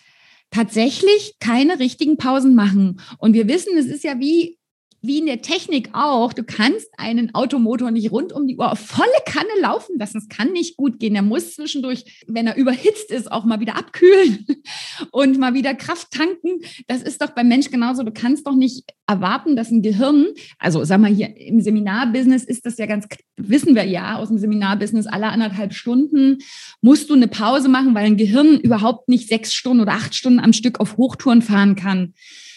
tatsächlich 0.53 1.35
keine 1.39 1.79
richtigen 1.79 2.17
Pausen 2.17 2.55
machen. 2.55 3.01
Und 3.17 3.33
wir 3.33 3.47
wissen, 3.47 3.77
es 3.77 3.87
ist 3.87 4.03
ja 4.03 4.19
wie 4.19 4.57
wie 5.03 5.19
in 5.19 5.25
der 5.25 5.41
Technik 5.41 5.89
auch, 5.91 6.31
du 6.31 6.45
kannst 6.45 6.87
einen 6.97 7.35
Automotor 7.35 7.91
nicht 7.91 8.09
rund 8.11 8.31
um 8.31 8.47
die 8.47 8.55
Uhr 8.55 8.71
auf 8.71 8.79
volle 8.79 9.09
Kanne 9.25 9.49
laufen 9.61 9.99
lassen. 9.99 10.17
Es 10.17 10.29
kann 10.29 10.53
nicht 10.53 10.77
gut 10.77 10.97
gehen. 10.97 11.13
Er 11.13 11.21
muss 11.21 11.55
zwischendurch, 11.55 12.23
wenn 12.25 12.47
er 12.47 12.55
überhitzt 12.55 13.11
ist, 13.11 13.29
auch 13.29 13.43
mal 13.43 13.59
wieder 13.59 13.75
abkühlen 13.75 14.47
und 15.11 15.37
mal 15.37 15.53
wieder 15.53 15.75
Kraft 15.75 16.11
tanken. 16.11 16.61
Das 16.87 17.01
ist 17.01 17.21
doch 17.21 17.31
beim 17.31 17.49
Mensch 17.49 17.69
genauso. 17.69 18.03
Du 18.03 18.13
kannst 18.13 18.47
doch 18.47 18.55
nicht 18.55 18.85
erwarten, 19.05 19.57
dass 19.57 19.71
ein 19.71 19.81
Gehirn, 19.81 20.27
also 20.57 20.85
sag 20.85 21.01
mal 21.01 21.13
hier 21.13 21.35
im 21.35 21.59
Seminarbusiness 21.59 22.45
ist 22.45 22.65
das 22.65 22.77
ja 22.77 22.85
ganz, 22.85 23.05
wissen 23.35 23.75
wir 23.75 23.83
ja 23.83 24.15
aus 24.15 24.29
dem 24.29 24.37
Seminarbusiness, 24.37 25.07
alle 25.07 25.27
anderthalb 25.27 25.73
Stunden 25.73 26.37
musst 26.79 27.09
du 27.09 27.13
eine 27.13 27.27
Pause 27.27 27.67
machen, 27.67 27.93
weil 27.93 28.05
ein 28.05 28.15
Gehirn 28.15 28.57
überhaupt 28.57 29.09
nicht 29.09 29.27
sechs 29.27 29.53
Stunden 29.53 29.81
oder 29.81 29.91
acht 29.91 30.15
Stunden 30.15 30.39
am 30.39 30.53
Stück 30.53 30.79
auf 30.79 30.95
Hochtouren 30.95 31.41
fahren 31.41 31.75
kann. 31.75 32.13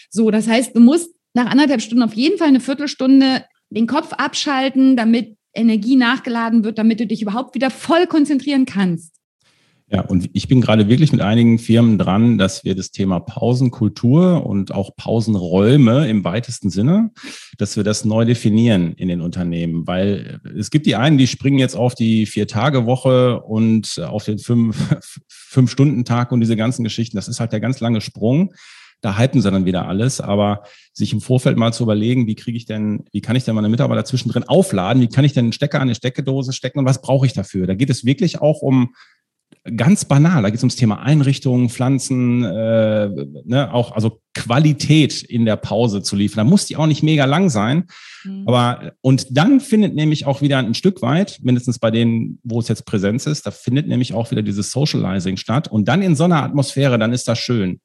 So, 0.09 0.31
das 0.31 0.47
heißt, 0.47 0.73
du 0.73 0.79
musst 0.79 1.16
nach 1.33 1.47
anderthalb 1.47 1.81
Stunden 1.81 2.03
auf 2.03 2.13
jeden 2.13 2.37
Fall 2.37 2.47
eine 2.47 2.59
Viertelstunde 2.59 3.43
den 3.69 3.87
Kopf 3.87 4.13
abschalten, 4.13 4.95
damit 4.95 5.37
Energie 5.53 5.95
nachgeladen 5.95 6.63
wird, 6.63 6.77
damit 6.77 6.99
du 6.99 7.07
dich 7.07 7.21
überhaupt 7.21 7.55
wieder 7.55 7.69
voll 7.69 8.07
konzentrieren 8.07 8.65
kannst. 8.65 9.17
Ja, 9.89 10.01
und 10.01 10.29
ich 10.33 10.49
bin 10.49 10.59
gerade 10.59 10.89
wirklich 10.89 11.13
mit 11.13 11.21
einigen 11.21 11.59
Firmen 11.59 11.97
dran, 11.97 12.37
dass 12.37 12.65
wir 12.65 12.75
das 12.75 12.91
Thema 12.91 13.21
Pausenkultur 13.21 14.45
und 14.45 14.73
auch 14.73 14.97
Pausenräume 14.97 16.09
im 16.09 16.25
weitesten 16.25 16.69
Sinne, 16.69 17.11
dass 17.57 17.77
wir 17.77 17.85
das 17.85 18.03
neu 18.03 18.25
definieren 18.25 18.91
in 18.97 19.07
den 19.07 19.21
Unternehmen, 19.21 19.87
weil 19.87 20.41
es 20.57 20.71
gibt 20.71 20.87
die 20.87 20.97
einen, 20.97 21.17
die 21.17 21.25
springen 21.27 21.57
jetzt 21.57 21.75
auf 21.75 21.95
die 21.95 22.25
Vier-Tage-Woche 22.25 23.39
und 23.43 24.01
auf 24.05 24.25
den 24.25 24.39
Fünf-Stunden-Tag 25.29 26.33
und 26.33 26.41
diese 26.41 26.57
ganzen 26.57 26.83
Geschichten. 26.83 27.15
Das 27.15 27.29
ist 27.29 27.39
halt 27.39 27.53
der 27.53 27.61
ganz 27.61 27.79
lange 27.79 28.01
Sprung 28.01 28.53
da 29.01 29.17
hypen 29.17 29.41
sie 29.41 29.51
dann 29.51 29.65
wieder 29.65 29.87
alles. 29.87 30.21
Aber 30.21 30.63
sich 30.93 31.13
im 31.13 31.21
Vorfeld 31.21 31.57
mal 31.57 31.73
zu 31.73 31.83
überlegen, 31.83 32.27
wie 32.27 32.35
kriege 32.35 32.57
ich 32.57 32.65
denn, 32.65 33.05
wie 33.11 33.21
kann 33.21 33.35
ich 33.35 33.43
denn 33.43 33.55
meine 33.55 33.69
Mitarbeiter 33.69 34.05
zwischendrin 34.05 34.43
aufladen? 34.43 35.01
Wie 35.01 35.07
kann 35.07 35.25
ich 35.25 35.33
denn 35.33 35.45
einen 35.45 35.53
Stecker 35.53 35.77
an 35.77 35.83
eine 35.83 35.95
Steckdose 35.95 36.53
stecken 36.53 36.79
und 36.79 36.85
was 36.85 37.01
brauche 37.01 37.25
ich 37.25 37.33
dafür? 37.33 37.67
Da 37.67 37.75
geht 37.75 37.89
es 37.89 38.05
wirklich 38.05 38.41
auch 38.41 38.61
um 38.61 38.93
ganz 39.75 40.05
banal. 40.05 40.43
Da 40.43 40.49
geht 40.49 40.57
es 40.57 40.63
ums 40.63 40.75
Thema 40.75 41.01
Einrichtungen, 41.01 41.69
Pflanzen, 41.69 42.43
äh, 42.43 43.09
ne, 43.45 43.73
auch 43.73 43.91
also 43.91 44.21
Qualität 44.33 45.23
in 45.23 45.45
der 45.45 45.57
Pause 45.57 46.01
zu 46.01 46.15
liefern. 46.15 46.45
Da 46.45 46.49
muss 46.49 46.65
die 46.65 46.77
auch 46.77 46.87
nicht 46.87 47.03
mega 47.03 47.25
lang 47.25 47.49
sein. 47.49 47.85
Mhm. 48.23 48.43
Aber 48.47 48.93
und 49.01 49.37
dann 49.37 49.59
findet 49.59 49.95
nämlich 49.95 50.25
auch 50.25 50.41
wieder 50.41 50.57
ein 50.57 50.73
Stück 50.73 51.01
weit, 51.01 51.39
mindestens 51.41 51.79
bei 51.79 51.91
denen, 51.91 52.39
wo 52.43 52.59
es 52.59 52.67
jetzt 52.67 52.85
Präsenz 52.85 53.25
ist, 53.25 53.45
da 53.45 53.51
findet 53.51 53.87
nämlich 53.87 54.13
auch 54.13 54.31
wieder 54.31 54.41
dieses 54.41 54.71
Socializing 54.71 55.37
statt. 55.37 55.67
Und 55.67 55.87
dann 55.87 56.01
in 56.01 56.15
so 56.15 56.23
einer 56.23 56.43
Atmosphäre, 56.43 56.97
dann 56.97 57.13
ist 57.13 57.27
das 57.27 57.39
schön. 57.39 57.81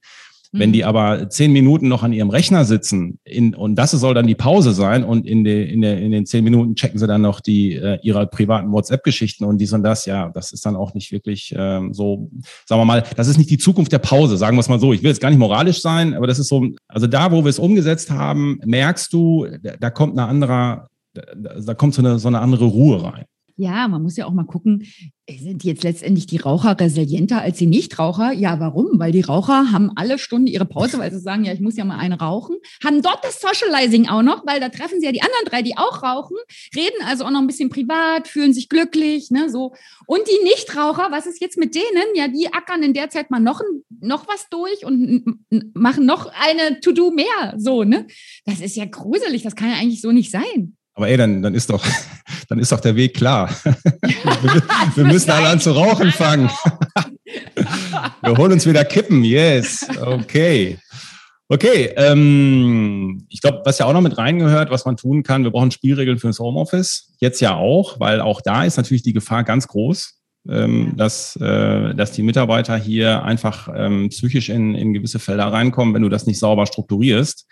Wenn 0.54 0.70
die 0.70 0.82
mhm. 0.82 0.88
aber 0.88 1.30
zehn 1.30 1.50
Minuten 1.50 1.88
noch 1.88 2.02
an 2.02 2.12
ihrem 2.12 2.28
Rechner 2.28 2.66
sitzen 2.66 3.18
in, 3.24 3.54
und 3.54 3.74
das 3.76 3.92
soll 3.92 4.12
dann 4.12 4.26
die 4.26 4.34
Pause 4.34 4.74
sein 4.74 5.02
und 5.02 5.26
in, 5.26 5.44
de, 5.44 5.66
in, 5.66 5.80
de, 5.80 6.04
in 6.04 6.12
den 6.12 6.26
zehn 6.26 6.44
Minuten 6.44 6.74
checken 6.74 6.98
sie 6.98 7.06
dann 7.06 7.22
noch 7.22 7.40
die 7.40 7.72
äh, 7.72 7.98
ihre 8.02 8.26
privaten 8.26 8.70
WhatsApp-Geschichten 8.70 9.44
und 9.44 9.58
dies 9.58 9.72
und 9.72 9.82
das, 9.82 10.04
ja, 10.04 10.28
das 10.28 10.52
ist 10.52 10.66
dann 10.66 10.76
auch 10.76 10.92
nicht 10.92 11.10
wirklich 11.10 11.54
ähm, 11.56 11.94
so, 11.94 12.30
sagen 12.66 12.82
wir 12.82 12.84
mal, 12.84 13.02
das 13.16 13.28
ist 13.28 13.38
nicht 13.38 13.48
die 13.48 13.56
Zukunft 13.56 13.92
der 13.92 13.98
Pause, 13.98 14.36
sagen 14.36 14.56
wir 14.56 14.60
es 14.60 14.68
mal 14.68 14.78
so. 14.78 14.92
Ich 14.92 15.02
will 15.02 15.08
jetzt 15.08 15.22
gar 15.22 15.30
nicht 15.30 15.38
moralisch 15.38 15.80
sein, 15.80 16.12
aber 16.12 16.26
das 16.26 16.38
ist 16.38 16.48
so, 16.48 16.66
also 16.86 17.06
da, 17.06 17.32
wo 17.32 17.44
wir 17.44 17.50
es 17.50 17.58
umgesetzt 17.58 18.10
haben, 18.10 18.60
merkst 18.64 19.10
du, 19.10 19.46
da, 19.62 19.72
da 19.80 19.88
kommt 19.88 20.18
eine 20.18 20.28
andere, 20.28 20.88
da, 21.14 21.22
da 21.64 21.74
kommt 21.74 21.94
so 21.94 22.02
eine, 22.02 22.18
so 22.18 22.28
eine 22.28 22.40
andere 22.40 22.66
Ruhe 22.66 23.02
rein. 23.02 23.24
Ja, 23.56 23.88
man 23.88 24.02
muss 24.02 24.16
ja 24.16 24.26
auch 24.26 24.32
mal 24.32 24.44
gucken, 24.44 24.84
sind 25.30 25.62
jetzt 25.64 25.84
letztendlich 25.84 26.26
die 26.26 26.38
Raucher 26.38 26.78
resilienter 26.78 27.40
als 27.40 27.58
die 27.58 27.66
Nichtraucher? 27.66 28.32
Ja, 28.32 28.58
warum? 28.60 28.98
Weil 28.98 29.12
die 29.12 29.20
Raucher 29.20 29.70
haben 29.70 29.90
alle 29.94 30.18
Stunden 30.18 30.46
ihre 30.46 30.64
Pause, 30.64 30.98
weil 30.98 31.12
sie 31.12 31.20
sagen, 31.20 31.44
ja, 31.44 31.52
ich 31.52 31.60
muss 31.60 31.76
ja 31.76 31.84
mal 31.84 31.98
einen 31.98 32.14
rauchen. 32.14 32.56
Haben 32.84 33.02
dort 33.02 33.24
das 33.24 33.40
Socializing 33.40 34.08
auch 34.08 34.22
noch, 34.22 34.44
weil 34.46 34.60
da 34.60 34.68
treffen 34.68 35.00
sie 35.00 35.06
ja 35.06 35.12
die 35.12 35.22
anderen 35.22 35.44
drei, 35.46 35.62
die 35.62 35.76
auch 35.76 36.02
rauchen, 36.02 36.36
reden 36.74 37.04
also 37.06 37.24
auch 37.24 37.30
noch 37.30 37.40
ein 37.40 37.46
bisschen 37.46 37.70
privat, 37.70 38.28
fühlen 38.28 38.52
sich 38.52 38.68
glücklich, 38.68 39.30
ne, 39.30 39.48
so. 39.48 39.74
Und 40.06 40.22
die 40.26 40.44
Nichtraucher, 40.44 41.08
was 41.10 41.26
ist 41.26 41.40
jetzt 41.40 41.56
mit 41.56 41.74
denen? 41.74 42.14
Ja, 42.14 42.28
die 42.28 42.52
ackern 42.52 42.82
in 42.82 42.94
der 42.94 43.10
Zeit 43.10 43.30
mal 43.30 43.40
noch, 43.40 43.60
noch 44.00 44.26
was 44.28 44.48
durch 44.50 44.84
und 44.84 45.24
machen 45.74 46.04
noch 46.04 46.26
eine 46.26 46.80
To-Do 46.80 47.10
mehr, 47.10 47.54
so, 47.56 47.84
ne? 47.84 48.06
Das 48.44 48.60
ist 48.60 48.76
ja 48.76 48.84
gruselig, 48.86 49.42
das 49.42 49.56
kann 49.56 49.70
ja 49.70 49.76
eigentlich 49.76 50.00
so 50.00 50.10
nicht 50.12 50.30
sein. 50.30 50.76
Aber 50.94 51.08
ey, 51.08 51.16
dann, 51.16 51.42
dann 51.42 51.54
ist 51.54 51.70
doch, 51.70 51.84
dann 52.52 52.58
ist 52.58 52.70
doch 52.70 52.80
der 52.80 52.96
Weg 52.96 53.14
klar. 53.14 53.48
wir, 53.64 54.62
wir 54.94 55.04
müssen 55.04 55.30
alle 55.30 55.48
an 55.48 55.58
zu 55.58 55.72
rauchen 55.72 56.12
fangen. 56.12 56.50
wir 58.22 58.36
holen 58.36 58.52
uns 58.52 58.66
wieder 58.66 58.84
Kippen, 58.84 59.24
yes. 59.24 59.86
Okay. 59.98 60.78
Okay, 61.48 61.94
ähm, 61.96 63.26
ich 63.30 63.40
glaube, 63.40 63.62
was 63.64 63.78
ja 63.78 63.86
auch 63.86 63.94
noch 63.94 64.02
mit 64.02 64.18
reingehört, 64.18 64.70
was 64.70 64.84
man 64.84 64.98
tun 64.98 65.22
kann, 65.22 65.44
wir 65.44 65.50
brauchen 65.50 65.70
Spielregeln 65.70 66.18
für 66.18 66.26
das 66.26 66.40
Homeoffice. 66.40 67.14
Jetzt 67.20 67.40
ja 67.40 67.54
auch, 67.54 67.98
weil 68.00 68.20
auch 68.20 68.42
da 68.42 68.64
ist 68.64 68.76
natürlich 68.76 69.02
die 69.02 69.14
Gefahr 69.14 69.44
ganz 69.44 69.66
groß, 69.66 70.20
ähm, 70.50 70.92
dass, 70.98 71.36
äh, 71.36 71.94
dass 71.94 72.12
die 72.12 72.22
Mitarbeiter 72.22 72.76
hier 72.76 73.22
einfach 73.22 73.68
ähm, 73.74 74.10
psychisch 74.10 74.50
in, 74.50 74.74
in 74.74 74.92
gewisse 74.92 75.18
Felder 75.18 75.46
reinkommen, 75.46 75.94
wenn 75.94 76.02
du 76.02 76.10
das 76.10 76.26
nicht 76.26 76.38
sauber 76.38 76.66
strukturierst 76.66 77.46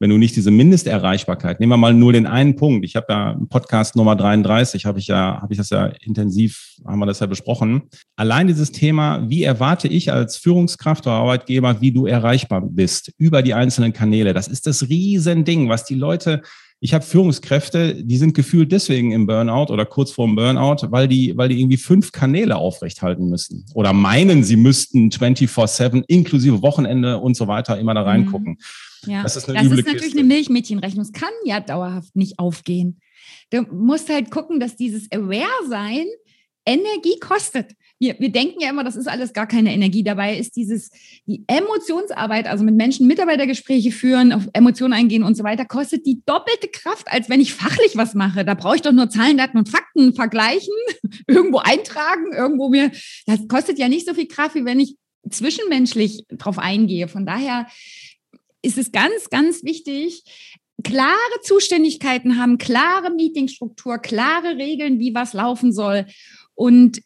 wenn 0.00 0.10
du 0.10 0.18
nicht 0.18 0.36
diese 0.36 0.50
Mindesterreichbarkeit, 0.50 1.60
nehmen 1.60 1.72
wir 1.72 1.76
mal 1.76 1.94
nur 1.94 2.12
den 2.12 2.26
einen 2.26 2.56
Punkt. 2.56 2.84
Ich 2.84 2.96
habe 2.96 3.06
ja 3.08 3.32
im 3.32 3.48
Podcast 3.48 3.96
Nummer 3.96 4.16
33, 4.16 4.86
habe 4.86 4.98
ich 4.98 5.06
ja, 5.06 5.40
habe 5.40 5.52
ich 5.52 5.58
das 5.58 5.70
ja 5.70 5.86
intensiv, 6.00 6.76
haben 6.86 6.98
wir 6.98 7.06
das 7.06 7.20
ja 7.20 7.26
besprochen. 7.26 7.82
Allein 8.16 8.46
dieses 8.46 8.72
Thema, 8.72 9.28
wie 9.28 9.44
erwarte 9.44 9.88
ich 9.88 10.12
als 10.12 10.36
Führungskraft 10.36 11.06
oder 11.06 11.16
Arbeitgeber, 11.16 11.80
wie 11.80 11.92
du 11.92 12.06
erreichbar 12.06 12.60
bist 12.60 13.12
über 13.18 13.42
die 13.42 13.54
einzelnen 13.54 13.92
Kanäle. 13.92 14.34
Das 14.34 14.48
ist 14.48 14.66
das 14.66 14.88
Riesending, 14.88 15.68
was 15.68 15.84
die 15.84 15.94
Leute 15.94 16.42
ich 16.84 16.92
habe 16.92 17.02
Führungskräfte, 17.02 18.04
die 18.04 18.18
sind 18.18 18.34
gefühlt 18.34 18.70
deswegen 18.70 19.12
im 19.12 19.26
Burnout 19.26 19.72
oder 19.72 19.86
kurz 19.86 20.10
vorm 20.10 20.36
Burnout, 20.36 20.86
weil 20.90 21.08
die, 21.08 21.34
weil 21.34 21.48
die 21.48 21.58
irgendwie 21.58 21.78
fünf 21.78 22.12
Kanäle 22.12 22.56
aufrechthalten 22.56 23.30
müssen 23.30 23.64
oder 23.72 23.94
meinen, 23.94 24.44
sie 24.44 24.56
müssten 24.56 25.08
24-7 25.08 26.04
inklusive 26.08 26.60
Wochenende 26.60 27.16
und 27.20 27.38
so 27.38 27.48
weiter 27.48 27.78
immer 27.78 27.94
da 27.94 28.02
mhm. 28.02 28.08
reingucken. 28.08 28.58
Ja. 29.06 29.22
Das 29.22 29.34
ist, 29.34 29.48
eine 29.48 29.60
das 29.60 29.66
ist 29.68 29.76
natürlich 29.78 30.02
Kiste. 30.02 30.18
eine 30.18 30.28
Milchmädchenrechnung. 30.28 31.06
Es 31.06 31.12
kann 31.12 31.32
ja 31.46 31.60
dauerhaft 31.60 32.14
nicht 32.16 32.38
aufgehen. 32.38 33.00
Du 33.48 33.62
musst 33.62 34.10
halt 34.10 34.30
gucken, 34.30 34.60
dass 34.60 34.76
dieses 34.76 35.10
Aware-Sein 35.10 36.04
Energie 36.66 37.18
kostet. 37.18 37.72
Wir, 38.04 38.16
wir 38.18 38.28
denken 38.28 38.60
ja 38.60 38.68
immer, 38.68 38.84
das 38.84 38.96
ist 38.96 39.08
alles 39.08 39.32
gar 39.32 39.46
keine 39.46 39.72
Energie. 39.72 40.04
Dabei 40.04 40.36
ist 40.36 40.56
dieses, 40.56 40.90
die 41.24 41.42
Emotionsarbeit, 41.46 42.46
also 42.46 42.62
mit 42.62 42.74
Menschen 42.74 43.06
Mitarbeitergespräche 43.06 43.92
führen, 43.92 44.30
auf 44.30 44.46
Emotionen 44.52 44.92
eingehen 44.92 45.22
und 45.22 45.36
so 45.36 45.42
weiter, 45.42 45.64
kostet 45.64 46.04
die 46.04 46.20
doppelte 46.26 46.68
Kraft, 46.68 47.06
als 47.10 47.30
wenn 47.30 47.40
ich 47.40 47.54
fachlich 47.54 47.96
was 47.96 48.12
mache. 48.12 48.44
Da 48.44 48.52
brauche 48.52 48.76
ich 48.76 48.82
doch 48.82 48.92
nur 48.92 49.08
Zahlen, 49.08 49.38
Daten 49.38 49.56
und 49.56 49.70
Fakten 49.70 50.12
vergleichen, 50.12 50.74
irgendwo 51.26 51.58
eintragen, 51.58 52.32
irgendwo 52.36 52.68
mir. 52.68 52.90
Das 53.24 53.48
kostet 53.48 53.78
ja 53.78 53.88
nicht 53.88 54.06
so 54.06 54.12
viel 54.12 54.28
Kraft, 54.28 54.54
wie 54.54 54.66
wenn 54.66 54.80
ich 54.80 54.96
zwischenmenschlich 55.30 56.26
drauf 56.28 56.58
eingehe. 56.58 57.08
Von 57.08 57.24
daher 57.24 57.66
ist 58.60 58.76
es 58.76 58.92
ganz, 58.92 59.30
ganz 59.30 59.64
wichtig, 59.64 60.24
klare 60.82 61.40
Zuständigkeiten 61.42 62.38
haben, 62.38 62.58
klare 62.58 63.10
Meetingstruktur, 63.10 63.98
klare 63.98 64.58
Regeln, 64.58 64.98
wie 64.98 65.14
was 65.14 65.32
laufen 65.32 65.72
soll. 65.72 66.06
Und 66.54 67.00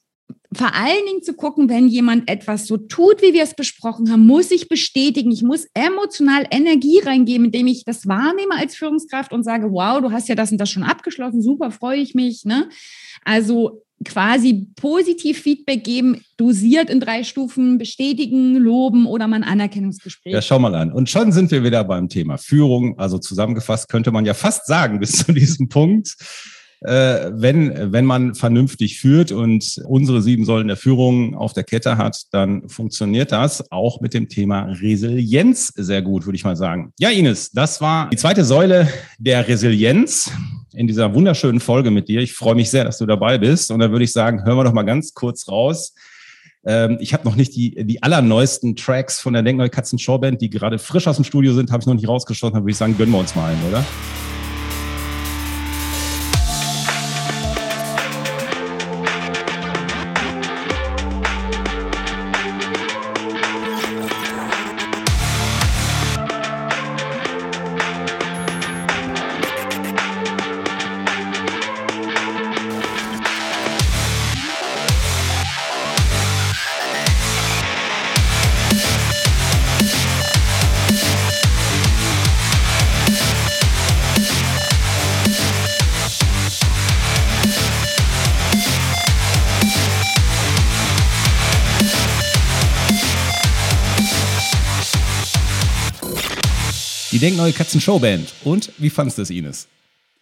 vor 0.54 0.74
allen 0.74 1.04
Dingen 1.06 1.22
zu 1.22 1.34
gucken, 1.34 1.68
wenn 1.68 1.88
jemand 1.88 2.30
etwas 2.30 2.66
so 2.66 2.78
tut, 2.78 3.20
wie 3.20 3.34
wir 3.34 3.42
es 3.42 3.54
besprochen 3.54 4.11
haben, 4.11 4.26
muss 4.26 4.50
ich 4.50 4.68
bestätigen. 4.68 5.30
Ich 5.30 5.42
muss 5.42 5.66
emotional 5.74 6.46
Energie 6.50 7.00
reingeben, 7.00 7.46
indem 7.46 7.66
ich 7.66 7.84
das 7.84 8.08
wahrnehme 8.08 8.54
als 8.56 8.74
Führungskraft 8.74 9.32
und 9.32 9.42
sage, 9.42 9.70
wow, 9.70 10.00
du 10.00 10.11
hast 10.11 10.28
ja 10.28 10.34
das 10.34 10.50
und 10.50 10.58
das 10.58 10.70
schon 10.70 10.84
abgeschlossen, 10.84 11.42
super, 11.42 11.70
freue 11.70 11.98
ich 11.98 12.14
mich. 12.14 12.46
Ne? 12.46 12.70
Also 13.24 13.82
quasi 14.04 14.68
positiv 14.76 15.40
Feedback 15.42 15.84
geben, 15.84 16.22
dosiert 16.37 16.88
in 16.88 17.00
drei 17.00 17.24
Stufen, 17.24 17.78
bestätigen, 17.78 18.56
loben 18.56 19.06
oder 19.06 19.26
mal 19.26 19.37
ein 19.37 19.44
Anerkennungsgespräch. 19.44 20.32
Ja, 20.32 20.40
schau 20.40 20.58
mal 20.58 20.74
an. 20.74 20.92
Und 20.92 21.11
schon 21.11 21.32
sind 21.32 21.50
wir 21.50 21.64
wieder 21.64 21.84
beim 21.84 22.08
Thema 22.08 22.38
Führung. 22.38 22.98
Also 22.98 23.18
zusammengefasst 23.18 23.88
könnte 23.88 24.12
man 24.12 24.24
ja 24.24 24.34
fast 24.34 24.66
sagen 24.66 24.98
bis 25.00 25.24
zu 25.24 25.32
diesem 25.32 25.68
Punkt. 25.68 26.16
Äh, 26.80 27.30
wenn, 27.32 27.92
wenn 27.92 28.04
man 28.04 28.34
vernünftig 28.34 29.00
führt 29.00 29.32
und 29.32 29.80
unsere 29.86 30.22
sieben 30.22 30.44
Säulen 30.44 30.68
der 30.68 30.76
Führung 30.76 31.34
auf 31.34 31.52
der 31.52 31.64
Kette 31.64 31.96
hat, 31.96 32.22
dann 32.30 32.68
funktioniert 32.68 33.32
das 33.32 33.70
auch 33.72 34.00
mit 34.00 34.14
dem 34.14 34.28
Thema 34.28 34.62
Resilienz 34.64 35.72
sehr 35.74 36.02
gut, 36.02 36.26
würde 36.26 36.36
ich 36.36 36.44
mal 36.44 36.56
sagen. 36.56 36.92
Ja, 36.98 37.10
Ines, 37.10 37.50
das 37.50 37.80
war 37.80 38.10
die 38.10 38.16
zweite 38.16 38.44
Säule 38.44 38.88
der 39.18 39.48
Resilienz 39.48 40.30
in 40.72 40.86
dieser 40.86 41.12
wunderschönen 41.14 41.60
Folge 41.60 41.90
mit 41.90 42.08
dir. 42.08 42.20
Ich 42.20 42.34
freue 42.34 42.54
mich 42.54 42.70
sehr, 42.70 42.84
dass 42.84 42.98
du 42.98 43.06
dabei 43.06 43.38
bist. 43.38 43.70
Und 43.72 43.80
da 43.80 43.90
würde 43.90 44.04
ich 44.04 44.12
sagen, 44.12 44.44
hören 44.44 44.56
wir 44.56 44.64
doch 44.64 44.72
mal 44.72 44.84
ganz 44.84 45.14
kurz 45.14 45.48
raus. 45.48 45.94
Ähm, 46.64 46.98
ich 47.00 47.12
habe 47.12 47.24
noch 47.24 47.34
nicht 47.34 47.56
die, 47.56 47.84
die 47.84 48.02
allerneuesten 48.02 48.76
Tracks 48.76 49.18
von 49.18 49.32
der 49.32 49.42
Denkneue 49.42 49.70
Katzen 49.70 49.98
Showband, 49.98 50.40
die 50.40 50.50
gerade 50.50 50.78
frisch 50.78 51.08
aus 51.08 51.16
dem 51.16 51.24
Studio 51.24 51.54
sind, 51.54 51.72
habe 51.72 51.80
ich 51.80 51.86
noch 51.86 51.94
nicht 51.94 52.08
rausgeschaut. 52.08 52.54
Da 52.54 52.60
würde 52.60 52.70
ich 52.70 52.76
sagen, 52.76 52.96
gönnen 52.96 53.12
wir 53.12 53.18
uns 53.18 53.34
mal 53.34 53.50
einen, 53.50 53.62
oder? 53.68 53.84
Die 97.18 97.24
Denkneue 97.24 97.52
Katzen 97.52 97.81
Showband. 97.81 98.33
Und 98.44 98.70
wie 98.78 98.90
fandest 98.90 99.18
du 99.18 99.22
es, 99.22 99.31
Ines? 99.31 99.66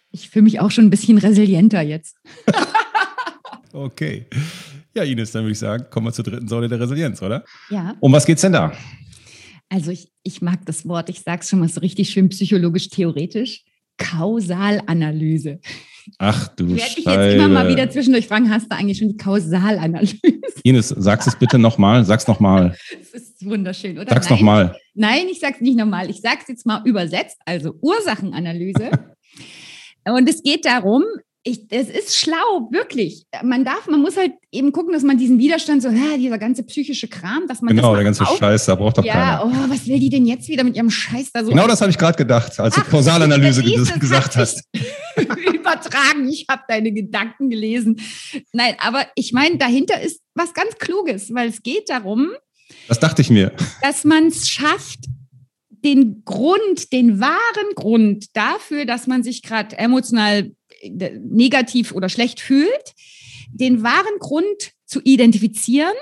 Ich 0.09 0.31
fühle 0.31 0.41
mich 0.41 0.59
auch 0.59 0.71
schon 0.71 0.85
ein 0.87 0.89
bisschen 0.89 1.19
resilienter 1.19 1.83
jetzt. 1.83 2.15
okay. 3.71 4.25
Ja, 4.95 5.03
Ines, 5.03 5.31
dann 5.31 5.43
würde 5.43 5.51
ich 5.51 5.59
sagen, 5.59 5.85
kommen 5.91 6.07
wir 6.07 6.11
zur 6.11 6.25
dritten 6.25 6.47
Säule 6.47 6.67
der 6.67 6.79
Resilienz, 6.79 7.21
oder? 7.21 7.45
Ja. 7.69 7.95
Um 7.99 8.11
was 8.13 8.25
geht's 8.25 8.41
denn 8.41 8.53
da? 8.53 8.73
Also 9.69 9.91
ich, 9.91 10.11
ich 10.23 10.41
mag 10.41 10.65
das 10.65 10.87
Wort, 10.87 11.09
ich 11.09 11.19
sage 11.21 11.41
es 11.41 11.49
schon 11.49 11.59
mal 11.59 11.69
so 11.69 11.81
richtig 11.81 12.09
schön 12.09 12.29
psychologisch 12.29 12.89
theoretisch. 12.89 13.63
Kausalanalyse. 13.99 15.59
Ach 16.17 16.47
du 16.49 16.69
Werde 16.69 16.81
ich 16.95 17.05
jetzt 17.05 17.33
immer 17.35 17.47
mal 17.47 17.67
wieder 17.67 17.89
zwischendurch 17.89 18.27
fragen, 18.27 18.49
hast 18.49 18.71
du 18.71 18.75
eigentlich 18.75 18.97
schon 18.97 19.09
die 19.09 19.17
Kausalanalyse? 19.17 20.17
Ines, 20.63 20.89
sag's 20.89 21.27
es 21.27 21.35
bitte 21.35 21.59
nochmal, 21.59 22.05
sag's 22.05 22.27
nochmal. 22.27 22.75
Das 22.91 23.21
ist 23.21 23.45
wunderschön, 23.45 23.97
oder? 23.97 24.09
Sag's 24.09 24.29
nochmal. 24.29 24.75
Nein, 24.93 25.27
ich 25.29 25.39
sag's 25.39 25.61
nicht 25.61 25.77
nochmal. 25.77 26.09
Ich 26.09 26.21
sag's 26.21 26.47
jetzt 26.47 26.65
mal 26.65 26.81
übersetzt, 26.85 27.37
also 27.45 27.75
Ursachenanalyse. 27.81 28.91
Und 30.05 30.29
es 30.29 30.41
geht 30.41 30.65
darum, 30.65 31.03
ich, 31.47 31.61
es 31.69 31.89
ist 31.89 32.17
schlau, 32.17 32.69
wirklich. 32.71 33.25
Man 33.41 33.63
darf, 33.63 33.87
man 33.87 34.01
muss 34.01 34.17
halt 34.17 34.33
eben 34.51 34.73
gucken, 34.73 34.91
dass 34.91 35.03
man 35.03 35.17
diesen 35.17 35.39
Widerstand, 35.39 35.81
so, 35.81 35.89
ja, 35.89 36.17
dieser 36.17 36.37
ganze 36.37 36.63
psychische 36.63 37.07
Kram, 37.07 37.47
dass 37.47 37.61
man 37.61 37.73
Genau, 37.73 37.95
der 37.95 38.03
ganze 38.03 38.23
auf, 38.23 38.37
Scheiß, 38.37 38.65
da 38.65 38.75
braucht 38.75 38.97
doch 38.97 39.05
ja, 39.05 39.13
keiner. 39.13 39.45
oh, 39.45 39.69
was 39.69 39.87
will 39.87 39.99
die 39.99 40.09
denn 40.09 40.25
jetzt 40.25 40.49
wieder 40.49 40.65
mit 40.65 40.75
ihrem 40.75 40.89
Scheiß 40.89 41.31
da 41.31 41.43
so? 41.43 41.49
Genau 41.51 41.67
das 41.67 41.79
habe 41.79 41.89
ich 41.89 41.97
gerade 41.97 42.17
gedacht, 42.17 42.59
als 42.59 42.75
du 42.75 42.81
Ach, 42.81 42.89
Kausalanalyse 42.89 43.63
du, 43.63 43.77
das 43.77 43.97
gesagt 43.97 44.35
hast. 44.35 44.63
Übertragen, 45.73 46.29
ich 46.29 46.45
habe 46.49 46.63
deine 46.67 46.91
Gedanken 46.91 47.49
gelesen. 47.49 47.99
Nein, 48.53 48.75
aber 48.79 49.07
ich 49.15 49.33
meine, 49.33 49.57
dahinter 49.57 50.01
ist 50.01 50.21
was 50.33 50.53
ganz 50.53 50.75
Kluges, 50.77 51.33
weil 51.33 51.49
es 51.49 51.61
geht 51.63 51.89
darum, 51.89 52.29
Das 52.87 52.99
dachte 52.99 53.21
ich 53.21 53.29
mir. 53.29 53.53
dass 53.81 54.03
man 54.03 54.27
es 54.27 54.49
schafft, 54.49 54.99
den 55.83 56.23
Grund, 56.25 56.91
den 56.91 57.19
wahren 57.19 57.75
Grund 57.75 58.35
dafür, 58.35 58.85
dass 58.85 59.07
man 59.07 59.23
sich 59.23 59.43
gerade 59.43 59.77
emotional 59.77 60.51
äh, 60.81 61.11
negativ 61.19 61.91
oder 61.91 62.09
schlecht 62.09 62.39
fühlt, 62.39 62.93
den 63.51 63.83
wahren 63.83 64.19
Grund 64.19 64.73
zu 64.85 65.01
identifizieren, 65.03 65.93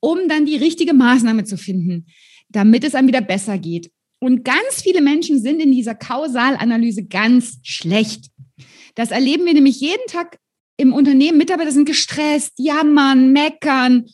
um 0.00 0.28
dann 0.28 0.46
die 0.46 0.56
richtige 0.56 0.94
Maßnahme 0.94 1.44
zu 1.44 1.56
finden, 1.56 2.06
damit 2.48 2.84
es 2.84 2.94
einem 2.94 3.08
wieder 3.08 3.22
besser 3.22 3.58
geht. 3.58 3.90
Und 4.18 4.44
ganz 4.44 4.82
viele 4.82 5.00
Menschen 5.02 5.40
sind 5.40 5.60
in 5.60 5.72
dieser 5.72 5.94
Kausalanalyse 5.94 7.04
ganz 7.04 7.58
schlecht. 7.62 8.26
Das 8.96 9.12
erleben 9.12 9.44
wir 9.44 9.54
nämlich 9.54 9.80
jeden 9.80 10.06
Tag 10.08 10.38
im 10.76 10.92
Unternehmen. 10.92 11.38
Mitarbeiter 11.38 11.70
sind 11.70 11.86
gestresst, 11.86 12.54
jammern, 12.56 13.32
meckern. 13.32 14.06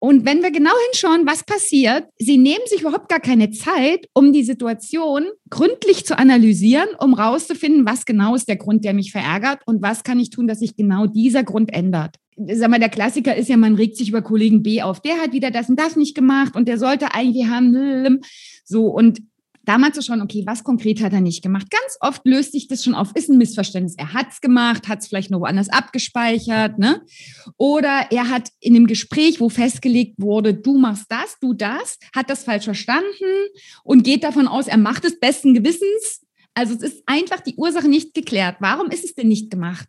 Und 0.00 0.24
wenn 0.24 0.42
wir 0.42 0.50
genau 0.50 0.72
hinschauen, 0.88 1.26
was 1.26 1.44
passiert, 1.44 2.08
sie 2.18 2.36
nehmen 2.36 2.64
sich 2.66 2.80
überhaupt 2.80 3.08
gar 3.08 3.20
keine 3.20 3.52
Zeit, 3.52 4.08
um 4.14 4.32
die 4.32 4.42
Situation 4.42 5.26
gründlich 5.48 6.04
zu 6.04 6.18
analysieren, 6.18 6.88
um 6.98 7.14
rauszufinden, 7.14 7.86
was 7.86 8.04
genau 8.04 8.34
ist 8.34 8.48
der 8.48 8.56
Grund, 8.56 8.84
der 8.84 8.94
mich 8.94 9.12
verärgert 9.12 9.60
und 9.64 9.80
was 9.80 10.02
kann 10.02 10.18
ich 10.18 10.30
tun, 10.30 10.48
dass 10.48 10.58
sich 10.58 10.74
genau 10.74 11.06
dieser 11.06 11.44
Grund 11.44 11.72
ändert. 11.72 12.16
Sag 12.36 12.70
mal, 12.70 12.80
der 12.80 12.88
Klassiker 12.88 13.36
ist 13.36 13.48
ja, 13.48 13.56
man 13.56 13.76
regt 13.76 13.96
sich 13.96 14.08
über 14.08 14.22
Kollegen 14.22 14.64
B 14.64 14.82
auf. 14.82 15.00
Der 15.00 15.20
hat 15.20 15.34
wieder 15.34 15.52
das 15.52 15.68
und 15.68 15.78
das 15.78 15.94
nicht 15.94 16.16
gemacht 16.16 16.56
und 16.56 16.66
der 16.66 16.78
sollte 16.78 17.14
eigentlich 17.14 17.46
haben. 17.46 18.22
So, 18.64 18.86
und 18.86 19.20
da 19.64 19.78
mal 19.78 19.92
zu 19.92 20.02
schauen, 20.02 20.22
okay, 20.22 20.42
was 20.46 20.64
konkret 20.64 21.02
hat 21.02 21.12
er 21.12 21.20
nicht 21.20 21.42
gemacht? 21.42 21.68
Ganz 21.70 21.96
oft 22.00 22.22
löst 22.24 22.52
sich 22.52 22.68
das 22.68 22.82
schon 22.82 22.94
auf, 22.94 23.12
ist 23.14 23.28
ein 23.28 23.38
Missverständnis. 23.38 23.94
Er 23.96 24.12
hat 24.12 24.32
es 24.32 24.40
gemacht, 24.40 24.88
hat 24.88 25.00
es 25.00 25.08
vielleicht 25.08 25.30
noch 25.30 25.40
woanders 25.40 25.68
abgespeichert, 25.68 26.78
ne? 26.78 27.02
Oder 27.56 28.06
er 28.10 28.28
hat 28.28 28.48
in 28.60 28.74
einem 28.74 28.86
Gespräch, 28.86 29.40
wo 29.40 29.48
festgelegt 29.48 30.14
wurde, 30.18 30.54
du 30.54 30.78
machst 30.78 31.06
das, 31.08 31.38
du 31.40 31.54
das, 31.54 31.98
hat 32.14 32.30
das 32.30 32.44
falsch 32.44 32.64
verstanden 32.64 33.04
und 33.84 34.02
geht 34.02 34.24
davon 34.24 34.48
aus, 34.48 34.66
er 34.66 34.78
macht 34.78 35.04
es 35.04 35.18
besten 35.18 35.54
Gewissens. 35.54 36.22
Also 36.54 36.74
es 36.74 36.82
ist 36.82 37.02
einfach 37.06 37.40
die 37.40 37.54
Ursache 37.56 37.88
nicht 37.88 38.14
geklärt. 38.14 38.56
Warum 38.60 38.90
ist 38.90 39.04
es 39.04 39.14
denn 39.14 39.28
nicht 39.28 39.50
gemacht? 39.50 39.88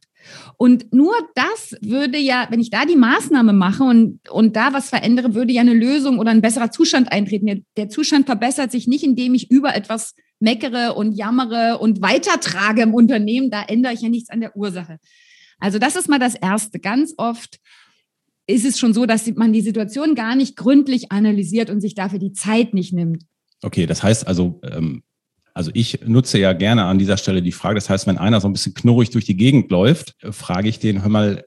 Und 0.58 0.94
nur 0.94 1.14
das 1.36 1.76
würde 1.82 2.18
ja, 2.18 2.48
wenn 2.50 2.62
ich 2.62 2.70
da 2.70 2.86
die 2.86 2.96
Maßnahme 2.96 3.52
mache 3.52 3.84
und, 3.84 4.30
und 4.30 4.56
da 4.56 4.72
was 4.72 4.90
verändere, 4.90 5.34
würde 5.36 5.52
ja 5.52 5.62
eine 5.62 5.74
Lösung 5.74 6.20
oder 6.20 6.32
ein 6.32 6.42
besserer 6.42 6.72
Zustand 6.72 7.12
eintreten. 7.12 7.66
Der, 7.76 7.90
Zustand 7.90 8.26
verbessert 8.26 8.72
sich 8.72 8.88
nicht, 8.88 9.04
indem 9.04 9.34
ich 9.34 9.52
über 9.52 9.76
etwas 9.76 10.16
meckere 10.40 10.96
und 10.96 11.14
jammere 11.14 11.80
und 11.80 12.02
weitertrage 12.02 12.82
im 12.82 12.94
Unternehmen. 12.94 13.50
Da 13.50 13.64
ändere 13.64 13.94
ich 13.94 14.02
ja 14.02 14.10
nichts 14.10 14.30
an 14.30 14.40
der 14.40 14.56
Ursache. 14.56 15.00
Also 15.60 15.80
das 15.80 15.98
ist 15.98 16.08
mal 16.08 16.20
das 16.20 16.36
Erste. 16.36 16.80
Ganz 16.80 17.14
oft 17.18 17.60
ist 18.48 18.66
es 18.66 18.80
schon 18.80 18.94
so, 18.94 19.06
dass 19.06 19.28
man 19.36 19.54
die 19.54 19.62
Situation 19.62 20.16
gar 20.16 20.36
nicht 20.36 20.56
gründlich 20.56 21.12
analysiert 21.12 21.70
und 21.70 21.82
sich 21.82 21.96
dafür 21.96 22.20
die 22.20 22.34
Zeit 22.34 22.74
nicht 22.74 22.94
nimmt. 22.94 23.24
Okay, 23.62 23.86
das 23.86 24.04
heißt 24.04 24.28
also, 24.28 24.60
ähm, 24.64 25.04
also 25.54 25.72
ich 25.74 26.02
nutze 26.06 26.40
ja 26.40 26.54
gerne 26.54 26.86
an 26.86 26.98
dieser 26.98 27.18
Stelle 27.18 27.42
die 27.42 27.52
Frage, 27.52 27.76
das 27.76 27.90
heißt, 27.90 28.08
wenn 28.08 28.18
einer 28.18 28.42
so 28.42 28.48
ein 28.48 28.54
bisschen 28.54 28.74
knurrig 28.74 29.12
durch 29.12 29.26
die 29.26 29.38
Gegend 29.38 29.70
läuft, 29.72 30.16
äh, 30.24 30.32
frage 30.32 30.70
ich 30.70 30.80
den, 30.80 31.02
hör 31.02 31.10
mal, 31.10 31.46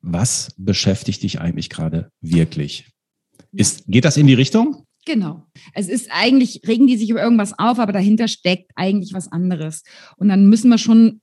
was 0.00 0.54
beschäftigt 0.56 1.22
dich 1.22 1.40
eigentlich 1.40 1.70
gerade 1.70 2.10
wirklich? 2.20 2.86
Ist, 3.52 3.84
geht 3.86 4.04
das 4.04 4.16
in 4.16 4.26
die 4.26 4.34
Richtung? 4.34 4.84
Genau. 5.04 5.46
Es 5.74 5.88
ist 5.88 6.08
eigentlich, 6.12 6.62
regen 6.66 6.86
die 6.86 6.96
sich 6.96 7.10
über 7.10 7.22
irgendwas 7.22 7.58
auf, 7.58 7.78
aber 7.78 7.92
dahinter 7.92 8.28
steckt 8.28 8.70
eigentlich 8.76 9.14
was 9.14 9.30
anderes. 9.30 9.82
Und 10.16 10.28
dann 10.28 10.48
müssen 10.48 10.70
wir 10.70 10.78
schon 10.78 11.20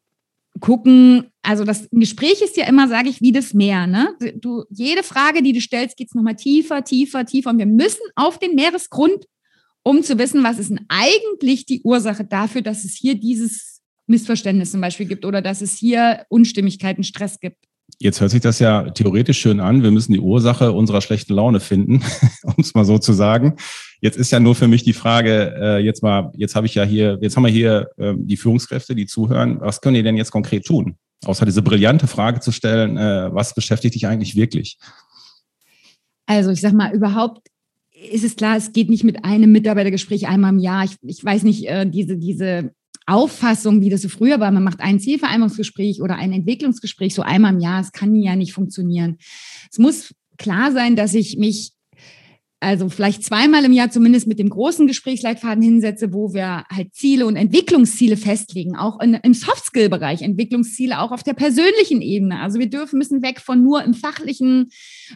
gucken, 0.60 1.28
also 1.42 1.64
das 1.64 1.88
Gespräch 1.92 2.42
ist 2.42 2.58
ja 2.58 2.68
immer, 2.68 2.88
sage 2.88 3.10
ich, 3.10 3.22
wie 3.22 3.32
das 3.32 3.54
Meer. 3.54 3.88
Ne? 3.88 4.16
Du, 4.36 4.64
jede 4.70 5.04
Frage, 5.04 5.42
die 5.42 5.54
du 5.54 5.62
stellst, 5.62 5.96
geht 5.98 6.08
es 6.08 6.16
nochmal 6.16 6.36
tiefer, 6.36 6.84
tiefer, 6.84 7.26
tiefer. 7.26 7.50
Und 7.52 7.60
wir 7.60 7.66
müssen 7.66 8.02
auf 8.16 8.38
den 8.38 8.56
Meeresgrund, 8.56 9.26
um 9.84 10.04
zu 10.04 10.18
wissen, 10.18 10.44
was 10.44 10.60
ist 10.60 10.70
denn 10.70 10.86
eigentlich 10.90 11.66
die 11.66 11.82
Ursache 11.84 12.26
dafür, 12.26 12.62
dass 12.62 12.84
es 12.84 12.94
hier 12.94 13.16
dieses 13.16 13.82
Missverständnis 14.08 14.72
zum 14.72 14.82
Beispiel 14.82 15.06
gibt 15.06 15.26
oder 15.26 15.42
dass 15.42 15.62
es 15.62 15.76
hier 15.76 16.26
Unstimmigkeiten, 16.30 17.04
Stress 17.04 17.40
gibt. 17.40 17.58
Jetzt 17.98 18.22
hört 18.22 18.32
sich 18.32 18.42
das 18.42 18.60
ja 18.60 18.90
theoretisch 18.92 19.40
schön 19.40 19.60
an. 19.60 19.84
Wir 19.84 19.92
müssen 19.92 20.14
die 20.14 20.20
Ursache 20.20 20.72
unserer 20.72 21.02
schlechten 21.02 21.34
Laune 21.34 21.60
finden, 21.60 22.02
um 22.44 22.56
es 22.58 22.74
mal 22.74 22.86
so 22.86 22.98
zu 22.98 23.14
sagen. 23.14 23.56
Jetzt 24.00 24.18
ist 24.18 24.32
ja 24.32 24.40
nur 24.40 24.56
für 24.56 24.68
mich 24.68 24.84
die 24.84 24.94
Frage, 24.94 25.56
äh, 25.60 25.78
jetzt 25.80 26.02
mal, 26.04 26.32
jetzt 26.36 26.56
habe 26.56 26.66
ich 26.66 26.76
ja 26.76 26.84
hier, 26.84 27.18
jetzt 27.22 27.36
haben 27.36 27.44
wir 27.44 27.52
hier 27.52 27.90
äh, 27.98 28.14
die 28.18 28.38
Führungskräfte, 28.38 28.96
die 28.96 29.06
zuhören. 29.06 29.60
Was 29.60 29.82
können 29.82 29.96
die 29.96 30.04
denn 30.04 30.18
jetzt 30.18 30.32
konkret 30.32 30.66
tun? 30.66 30.98
Außer 31.26 31.46
diese 31.46 31.62
brillante 31.62 32.08
Frage 32.08 32.40
zu 32.40 32.52
stellen, 32.52 32.98
äh, 32.98 33.34
was 33.34 33.54
beschäftigt 33.54 33.96
dich 33.96 34.08
eigentlich 34.08 34.36
wirklich? 34.36 34.78
Also 36.26 36.52
ich 36.52 36.62
sag 36.62 36.74
mal, 36.74 36.94
überhaupt 36.94 37.42
ist 38.12 38.24
es 38.24 38.36
klar, 38.36 38.58
es 38.58 38.72
geht 38.74 38.90
nicht 38.90 39.04
mit 39.04 39.26
einem 39.26 39.52
Mitarbeitergespräch 39.52 40.28
einmal 40.28 40.54
im 40.54 40.60
Jahr. 40.60 40.86
Ich, 40.86 40.96
ich 41.02 41.24
weiß 41.24 41.44
nicht, 41.44 41.68
äh, 41.68 41.90
diese, 41.90 42.18
diese 42.18 42.72
Auffassung, 43.06 43.82
wie 43.82 43.90
das 43.90 44.04
so 44.04 44.10
früher 44.10 44.40
war, 44.40 44.52
man 44.52 44.64
macht 44.64 44.82
ein 44.82 45.00
Zielvereinbarungsgespräch 45.00 46.02
oder 46.02 46.16
ein 46.16 46.32
Entwicklungsgespräch 46.32 47.16
so 47.16 47.24
einmal 47.24 47.54
im 47.54 47.60
Jahr, 47.60 47.82
es 47.82 47.92
kann 47.92 48.16
ja 48.16 48.36
nicht 48.36 48.54
funktionieren. 48.54 49.18
Es 49.72 49.80
muss 49.80 50.14
klar 50.38 50.72
sein, 50.72 50.96
dass 50.96 51.14
ich 51.14 51.38
mich 51.38 51.72
also 52.62 52.90
vielleicht 52.90 53.24
zweimal 53.24 53.64
im 53.64 53.72
Jahr 53.72 53.90
zumindest 53.90 54.28
mit 54.28 54.38
dem 54.38 54.50
großen 54.50 54.86
Gesprächsleitfaden 54.86 55.64
hinsetze, 55.64 56.12
wo 56.12 56.34
wir 56.34 56.66
halt 56.70 56.94
Ziele 56.94 57.26
und 57.26 57.38
Entwicklungsziele 57.38 58.18
festlegen, 58.18 58.76
auch 58.76 59.00
in, 59.00 59.14
im 59.14 59.34
Soft-Skill-Bereich, 59.34 60.22
Entwicklungsziele 60.22 61.00
auch 61.00 61.12
auf 61.12 61.24
der 61.24 61.34
persönlichen 61.34 62.02
Ebene. 62.02 62.42
Also 62.42 62.60
wir 62.60 62.70
dürfen 62.70 62.98
müssen 62.98 63.22
weg 63.22 63.40
von 63.40 63.64
nur 63.64 63.84
im 63.84 63.94
fachlichen, 63.94 64.70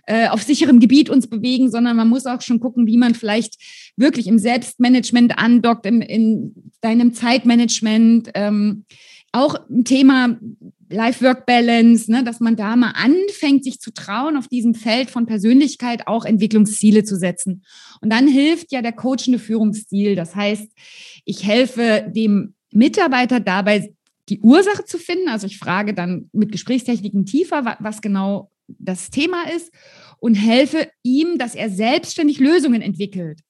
äh, 0.06 0.30
auf 0.30 0.42
sicherem 0.42 0.80
Gebiet 0.80 1.10
uns 1.10 1.28
bewegen, 1.28 1.70
sondern 1.70 1.98
man 1.98 2.08
muss 2.08 2.26
auch 2.26 2.42
schon 2.42 2.62
gucken, 2.62 2.88
wie 2.88 2.98
man 2.98 3.14
vielleicht 3.14 3.56
wirklich 3.98 4.28
im 4.28 4.40
Selbstmanagement 4.40 5.38
andockt, 5.38 5.86
im, 5.86 6.02
in 6.02 6.72
deinem 6.80 7.14
Zeitmanagement, 7.14 8.30
ähm, 8.36 8.86
auch 9.34 9.56
ein 9.70 9.84
Thema 9.84 10.38
Life-Work-Balance, 10.94 12.12
ne, 12.12 12.24
dass 12.24 12.40
man 12.40 12.56
da 12.56 12.76
mal 12.76 12.92
anfängt, 12.92 13.64
sich 13.64 13.80
zu 13.80 13.92
trauen, 13.92 14.38
auf 14.38 14.48
diesem 14.48 14.76
Feld 14.76 15.10
von 15.10 15.26
Persönlichkeit 15.26 16.08
auch 16.08 16.26
Entwicklungsziele 16.26 17.04
zu 17.04 17.18
setzen. 17.18 17.64
Und 18.02 18.12
dann 18.12 18.28
hilft 18.28 18.72
ja 18.72 18.82
der 18.82 18.94
coachende 18.94 19.40
Führungsstil. 19.40 20.16
Das 20.16 20.36
heißt, 20.36 20.72
ich 21.26 21.46
helfe 21.46 22.12
dem 22.16 22.54
Mitarbeiter 22.72 23.40
dabei, 23.40 23.94
die 24.30 24.40
Ursache 24.40 24.86
zu 24.86 24.98
finden. 24.98 25.30
Also 25.30 25.48
ich 25.48 25.58
frage 25.58 25.94
dann 25.94 26.30
mit 26.32 26.52
Gesprächstechniken 26.52 27.26
tiefer, 27.26 27.78
was 27.80 28.02
genau 28.02 28.52
das 28.68 29.10
Thema 29.10 29.44
ist 29.56 29.72
und 30.20 30.36
helfe 30.36 30.90
ihm, 31.04 31.38
dass 31.38 31.56
er 31.56 31.70
selbstständig 31.70 32.40
Lösungen 32.40 32.82
entwickelt. 32.82 33.42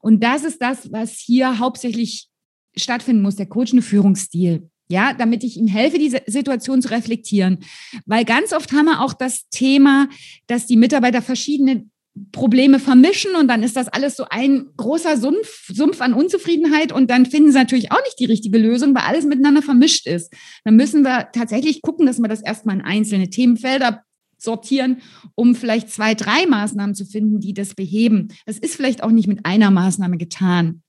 Und 0.00 0.24
das 0.24 0.44
ist 0.44 0.60
das, 0.60 0.90
was 0.90 1.18
hier 1.18 1.58
hauptsächlich 1.58 2.28
stattfinden 2.76 3.22
muss, 3.22 3.36
der 3.36 3.46
coachende 3.46 3.82
Führungsstil 3.82 4.70
ja, 4.92 5.14
damit 5.14 5.42
ich 5.42 5.56
ihm 5.56 5.66
helfe, 5.66 5.98
diese 5.98 6.22
Situation 6.26 6.82
zu 6.82 6.90
reflektieren. 6.90 7.58
Weil 8.06 8.24
ganz 8.24 8.52
oft 8.52 8.72
haben 8.72 8.84
wir 8.84 9.00
auch 9.00 9.14
das 9.14 9.48
Thema, 9.48 10.08
dass 10.46 10.66
die 10.66 10.76
Mitarbeiter 10.76 11.22
verschiedene 11.22 11.86
Probleme 12.30 12.78
vermischen 12.78 13.34
und 13.36 13.48
dann 13.48 13.62
ist 13.62 13.74
das 13.74 13.88
alles 13.88 14.16
so 14.16 14.26
ein 14.28 14.66
großer 14.76 15.16
Sumpf, 15.16 15.66
Sumpf 15.72 16.02
an 16.02 16.12
Unzufriedenheit 16.12 16.92
und 16.92 17.10
dann 17.10 17.24
finden 17.24 17.52
sie 17.52 17.58
natürlich 17.58 17.90
auch 17.90 18.02
nicht 18.04 18.18
die 18.18 18.26
richtige 18.26 18.58
Lösung, 18.58 18.94
weil 18.94 19.04
alles 19.04 19.24
miteinander 19.24 19.62
vermischt 19.62 20.06
ist. 20.06 20.30
Dann 20.64 20.76
müssen 20.76 21.04
wir 21.04 21.30
tatsächlich 21.32 21.80
gucken, 21.80 22.04
dass 22.04 22.18
wir 22.18 22.28
das 22.28 22.42
erstmal 22.42 22.76
in 22.76 22.82
einzelne 22.82 23.30
Themenfelder 23.30 24.02
sortieren, 24.36 25.00
um 25.34 25.54
vielleicht 25.54 25.88
zwei, 25.88 26.14
drei 26.14 26.46
Maßnahmen 26.46 26.94
zu 26.94 27.06
finden, 27.06 27.40
die 27.40 27.54
das 27.54 27.74
beheben. 27.74 28.28
Das 28.44 28.58
ist 28.58 28.76
vielleicht 28.76 29.02
auch 29.02 29.10
nicht 29.10 29.28
mit 29.28 29.46
einer 29.46 29.70
Maßnahme 29.70 30.18
getan. 30.18 30.81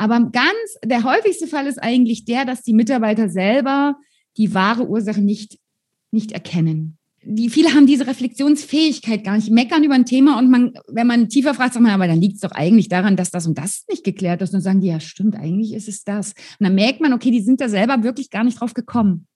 Aber 0.00 0.18
ganz, 0.30 0.78
der 0.82 1.04
häufigste 1.04 1.46
Fall 1.46 1.66
ist 1.66 1.76
eigentlich 1.76 2.24
der, 2.24 2.46
dass 2.46 2.62
die 2.62 2.72
Mitarbeiter 2.72 3.28
selber 3.28 3.96
die 4.38 4.54
wahre 4.54 4.88
Ursache 4.88 5.20
nicht, 5.20 5.58
nicht 6.10 6.32
erkennen. 6.32 6.96
Die, 7.22 7.50
viele 7.50 7.74
haben 7.74 7.86
diese 7.86 8.06
Reflexionsfähigkeit 8.06 9.24
gar 9.24 9.36
nicht, 9.36 9.50
meckern 9.50 9.84
über 9.84 9.92
ein 9.92 10.06
Thema 10.06 10.38
und 10.38 10.50
man, 10.50 10.72
wenn 10.88 11.06
man 11.06 11.28
tiefer 11.28 11.52
fragt, 11.52 11.74
sagt 11.74 11.82
man, 11.82 11.92
aber 11.92 12.06
dann 12.06 12.18
liegt 12.18 12.36
es 12.36 12.40
doch 12.40 12.52
eigentlich 12.52 12.88
daran, 12.88 13.16
dass 13.16 13.30
das 13.30 13.46
und 13.46 13.58
das 13.58 13.84
nicht 13.90 14.02
geklärt 14.02 14.40
ist. 14.40 14.54
Und 14.54 14.62
sagen 14.62 14.80
die, 14.80 14.86
ja, 14.88 15.00
stimmt, 15.00 15.36
eigentlich 15.36 15.74
ist 15.74 15.86
es 15.86 16.02
das. 16.02 16.32
Und 16.58 16.64
dann 16.64 16.74
merkt 16.74 17.02
man, 17.02 17.12
okay, 17.12 17.30
die 17.30 17.42
sind 17.42 17.60
da 17.60 17.68
selber 17.68 18.02
wirklich 18.02 18.30
gar 18.30 18.44
nicht 18.44 18.58
drauf 18.58 18.72
gekommen. 18.72 19.26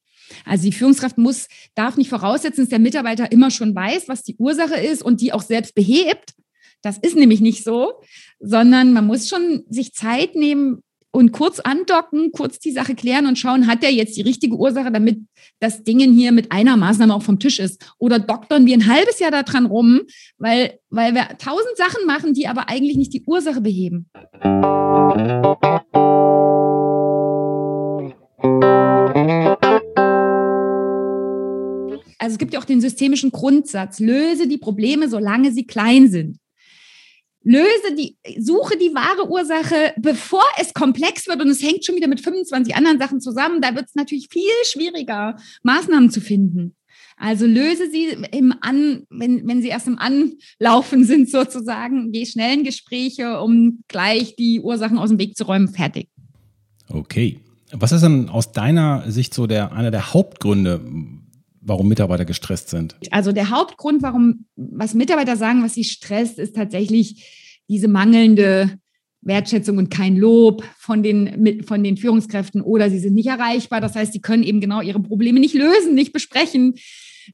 Also 0.46 0.64
die 0.64 0.72
Führungskraft 0.72 1.18
muss, 1.18 1.46
darf 1.74 1.98
nicht 1.98 2.08
voraussetzen, 2.08 2.62
dass 2.62 2.70
der 2.70 2.78
Mitarbeiter 2.78 3.30
immer 3.30 3.50
schon 3.50 3.74
weiß, 3.74 4.08
was 4.08 4.22
die 4.22 4.36
Ursache 4.38 4.80
ist 4.80 5.02
und 5.02 5.20
die 5.20 5.34
auch 5.34 5.42
selbst 5.42 5.74
behebt, 5.74 6.32
das 6.84 6.98
ist 6.98 7.16
nämlich 7.16 7.40
nicht 7.40 7.64
so, 7.64 7.94
sondern 8.40 8.92
man 8.92 9.06
muss 9.06 9.28
schon 9.28 9.64
sich 9.70 9.94
Zeit 9.94 10.34
nehmen 10.36 10.82
und 11.10 11.32
kurz 11.32 11.60
andocken, 11.60 12.30
kurz 12.32 12.58
die 12.58 12.72
Sache 12.72 12.94
klären 12.94 13.26
und 13.26 13.38
schauen, 13.38 13.66
hat 13.66 13.82
der 13.82 13.92
jetzt 13.92 14.16
die 14.16 14.22
richtige 14.22 14.56
Ursache, 14.56 14.92
damit 14.92 15.20
das 15.60 15.82
Ding 15.84 16.00
hier 16.12 16.32
mit 16.32 16.52
einer 16.52 16.76
Maßnahme 16.76 17.14
auch 17.14 17.22
vom 17.22 17.38
Tisch 17.38 17.58
ist? 17.58 17.94
Oder 17.98 18.18
doktern 18.18 18.66
wir 18.66 18.74
ein 18.74 18.86
halbes 18.86 19.18
Jahr 19.18 19.30
daran 19.30 19.64
rum, 19.66 20.02
weil, 20.36 20.78
weil 20.90 21.14
wir 21.14 21.28
tausend 21.38 21.76
Sachen 21.76 22.04
machen, 22.06 22.34
die 22.34 22.48
aber 22.48 22.68
eigentlich 22.68 22.96
nicht 22.96 23.14
die 23.14 23.24
Ursache 23.24 23.62
beheben. 23.62 24.10
Also 32.18 32.34
es 32.34 32.38
gibt 32.38 32.52
ja 32.52 32.60
auch 32.60 32.64
den 32.64 32.80
systemischen 32.80 33.30
Grundsatz, 33.30 34.00
löse 34.00 34.48
die 34.48 34.58
Probleme, 34.58 35.08
solange 35.08 35.52
sie 35.52 35.66
klein 35.66 36.10
sind 36.10 36.38
löse 37.44 37.94
die, 37.96 38.16
suche 38.38 38.76
die 38.76 38.94
wahre 38.94 39.30
Ursache, 39.30 39.92
bevor 39.98 40.44
es 40.60 40.74
komplex 40.74 41.28
wird 41.28 41.40
und 41.40 41.48
es 41.48 41.62
hängt 41.62 41.84
schon 41.84 41.94
wieder 41.94 42.08
mit 42.08 42.20
25 42.20 42.74
anderen 42.74 42.98
Sachen 42.98 43.20
zusammen. 43.20 43.60
Da 43.60 43.74
wird 43.74 43.86
es 43.86 43.94
natürlich 43.94 44.28
viel 44.30 44.50
schwieriger, 44.64 45.36
Maßnahmen 45.62 46.10
zu 46.10 46.20
finden. 46.20 46.74
Also 47.16 47.46
löse 47.46 47.90
sie 47.90 48.08
im 48.32 48.54
An, 48.60 49.04
wenn, 49.08 49.46
wenn 49.46 49.62
sie 49.62 49.68
erst 49.68 49.86
im 49.86 49.98
Anlaufen 49.98 51.04
sind 51.04 51.30
sozusagen, 51.30 52.10
geh 52.10 52.26
schnell 52.26 52.58
in 52.58 52.64
Gespräche, 52.64 53.40
um 53.40 53.84
gleich 53.86 54.34
die 54.36 54.60
Ursachen 54.60 54.98
aus 54.98 55.10
dem 55.10 55.18
Weg 55.18 55.36
zu 55.36 55.44
räumen. 55.44 55.68
Fertig. 55.68 56.08
Okay. 56.88 57.40
Was 57.70 57.92
ist 57.92 58.02
denn 58.02 58.28
aus 58.28 58.52
deiner 58.52 59.10
Sicht 59.10 59.34
so 59.34 59.46
der, 59.46 59.72
einer 59.72 59.90
der 59.90 60.12
Hauptgründe, 60.12 60.80
warum 61.64 61.88
Mitarbeiter 61.88 62.24
gestresst 62.24 62.68
sind? 62.68 62.96
Also 63.10 63.32
der 63.32 63.50
Hauptgrund, 63.50 64.02
warum, 64.02 64.46
was 64.56 64.94
Mitarbeiter 64.94 65.36
sagen, 65.36 65.62
was 65.62 65.74
sie 65.74 65.84
stresst, 65.84 66.38
ist 66.38 66.54
tatsächlich 66.54 67.62
diese 67.68 67.88
mangelnde 67.88 68.78
Wertschätzung 69.22 69.78
und 69.78 69.90
kein 69.90 70.16
Lob 70.16 70.64
von 70.78 71.02
den, 71.02 71.64
von 71.64 71.82
den 71.82 71.96
Führungskräften 71.96 72.60
oder 72.60 72.90
sie 72.90 72.98
sind 72.98 73.14
nicht 73.14 73.28
erreichbar. 73.28 73.80
Das 73.80 73.96
heißt, 73.96 74.12
sie 74.12 74.20
können 74.20 74.42
eben 74.42 74.60
genau 74.60 74.82
ihre 74.82 75.00
Probleme 75.00 75.40
nicht 75.40 75.54
lösen, 75.54 75.94
nicht 75.94 76.12
besprechen. 76.12 76.74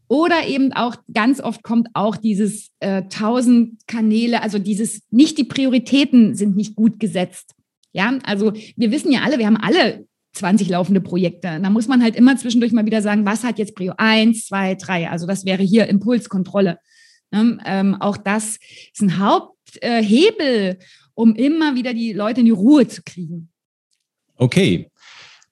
Oder 0.06 0.46
eben 0.46 0.72
auch 0.72 0.94
ganz 1.12 1.40
oft 1.40 1.64
kommt 1.64 1.88
auch 1.94 2.16
dieses 2.16 2.70
äh, 2.78 3.02
tausend 3.08 3.88
Kanäle, 3.88 4.40
also 4.40 4.60
dieses 4.60 5.02
nicht 5.10 5.36
die 5.36 5.44
Prioritäten 5.44 6.36
sind 6.36 6.56
nicht 6.56 6.76
gut 6.76 7.00
gesetzt. 7.00 7.54
Ja, 7.92 8.16
also 8.22 8.52
wir 8.76 8.92
wissen 8.92 9.10
ja 9.10 9.22
alle, 9.22 9.38
wir 9.38 9.46
haben 9.46 9.56
alle 9.56 10.06
20 10.32 10.68
laufende 10.68 11.00
Projekte. 11.00 11.58
Da 11.60 11.70
muss 11.70 11.88
man 11.88 12.02
halt 12.02 12.16
immer 12.16 12.36
zwischendurch 12.36 12.72
mal 12.72 12.86
wieder 12.86 13.02
sagen, 13.02 13.26
was 13.26 13.44
hat 13.44 13.58
jetzt 13.58 13.74
Prio 13.74 13.94
1, 13.96 14.46
2, 14.46 14.76
3? 14.76 15.10
Also 15.10 15.26
das 15.26 15.44
wäre 15.44 15.62
hier 15.62 15.88
Impulskontrolle. 15.88 16.78
Ne? 17.30 17.58
Ähm, 17.64 17.96
auch 18.00 18.16
das 18.16 18.58
ist 18.92 19.02
ein 19.02 19.18
Haupthebel, 19.18 20.78
um 21.14 21.34
immer 21.34 21.74
wieder 21.74 21.94
die 21.94 22.12
Leute 22.12 22.40
in 22.40 22.46
die 22.46 22.52
Ruhe 22.52 22.86
zu 22.86 23.02
kriegen. 23.02 23.50
Okay. 24.36 24.88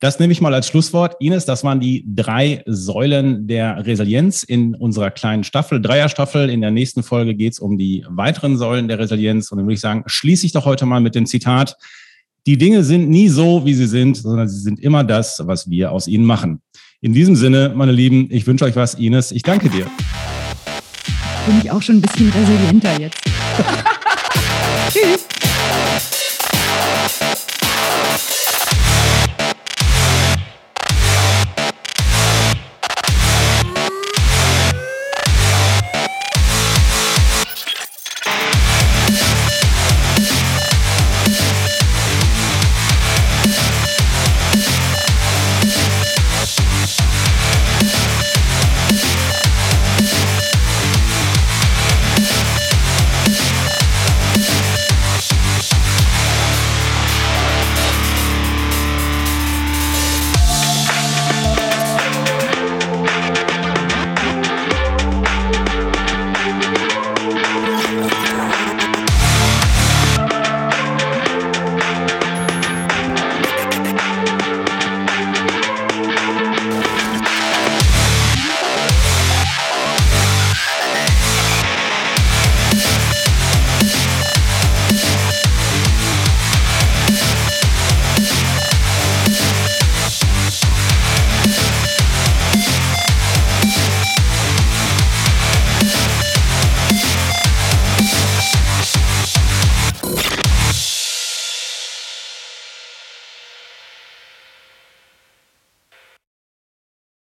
Das 0.01 0.21
nehme 0.21 0.33
ich 0.33 0.41
mal 0.41 0.55
als 0.55 0.69
Schlusswort. 0.69 1.17
Ines, 1.19 1.45
das 1.45 1.65
waren 1.65 1.81
die 1.81 2.05
drei 2.07 2.63
Säulen 2.67 3.49
der 3.49 3.85
Resilienz 3.85 4.45
in 4.45 4.77
unserer 4.77 5.11
kleinen 5.11 5.43
Staffel, 5.43 5.83
Dreierstaffel. 5.83 6.51
In 6.51 6.61
der 6.61 6.71
nächsten 6.71 7.03
Folge 7.03 7.35
geht 7.35 7.55
es 7.55 7.59
um 7.59 7.77
die 7.77 8.05
weiteren 8.09 8.57
Säulen 8.57 8.87
der 8.87 9.01
Resilienz. 9.01 9.51
Und 9.51 9.59
dann 9.59 9.67
würde 9.67 9.75
ich 9.75 9.81
sagen, 9.81 10.05
schließe 10.07 10.47
ich 10.47 10.53
doch 10.53 10.67
heute 10.67 10.87
mal 10.87 11.01
mit 11.01 11.17
dem 11.17 11.27
Zitat 11.27 11.77
die 12.49 12.57
Dinge 12.57 12.83
sind 12.83 13.11
nie 13.11 13.29
so, 13.29 13.67
wie 13.67 13.75
sie 13.75 13.87
sind, 13.87 14.17
sondern 14.17 14.49
sie 14.49 14.61
sind 14.61 14.81
immer 14.81 15.05
das, 15.05 15.43
was 15.45 15.69
wir 15.69 15.93
aus 15.93 16.09
ihnen 16.09 16.25
machen. 16.25 16.63
In 17.03 17.13
diesem 17.13 17.37
Sinne, 17.37 17.75
meine 17.77 17.93
Lieben, 17.93 18.27
ich 18.31 18.47
wünsche 18.47 18.65
euch 18.65 18.75
was, 18.75 18.95
Ines. 18.95 19.33
Ich 19.33 19.43
danke 19.43 19.69
dir. 19.69 19.85
Bin 21.45 21.59
ich 21.63 21.71
auch 21.71 21.83
schon 21.83 21.97
ein 21.97 22.01
bisschen 22.01 22.31
resilienter 22.31 22.99
jetzt. 22.99 23.21
Tschüss. 24.91 25.38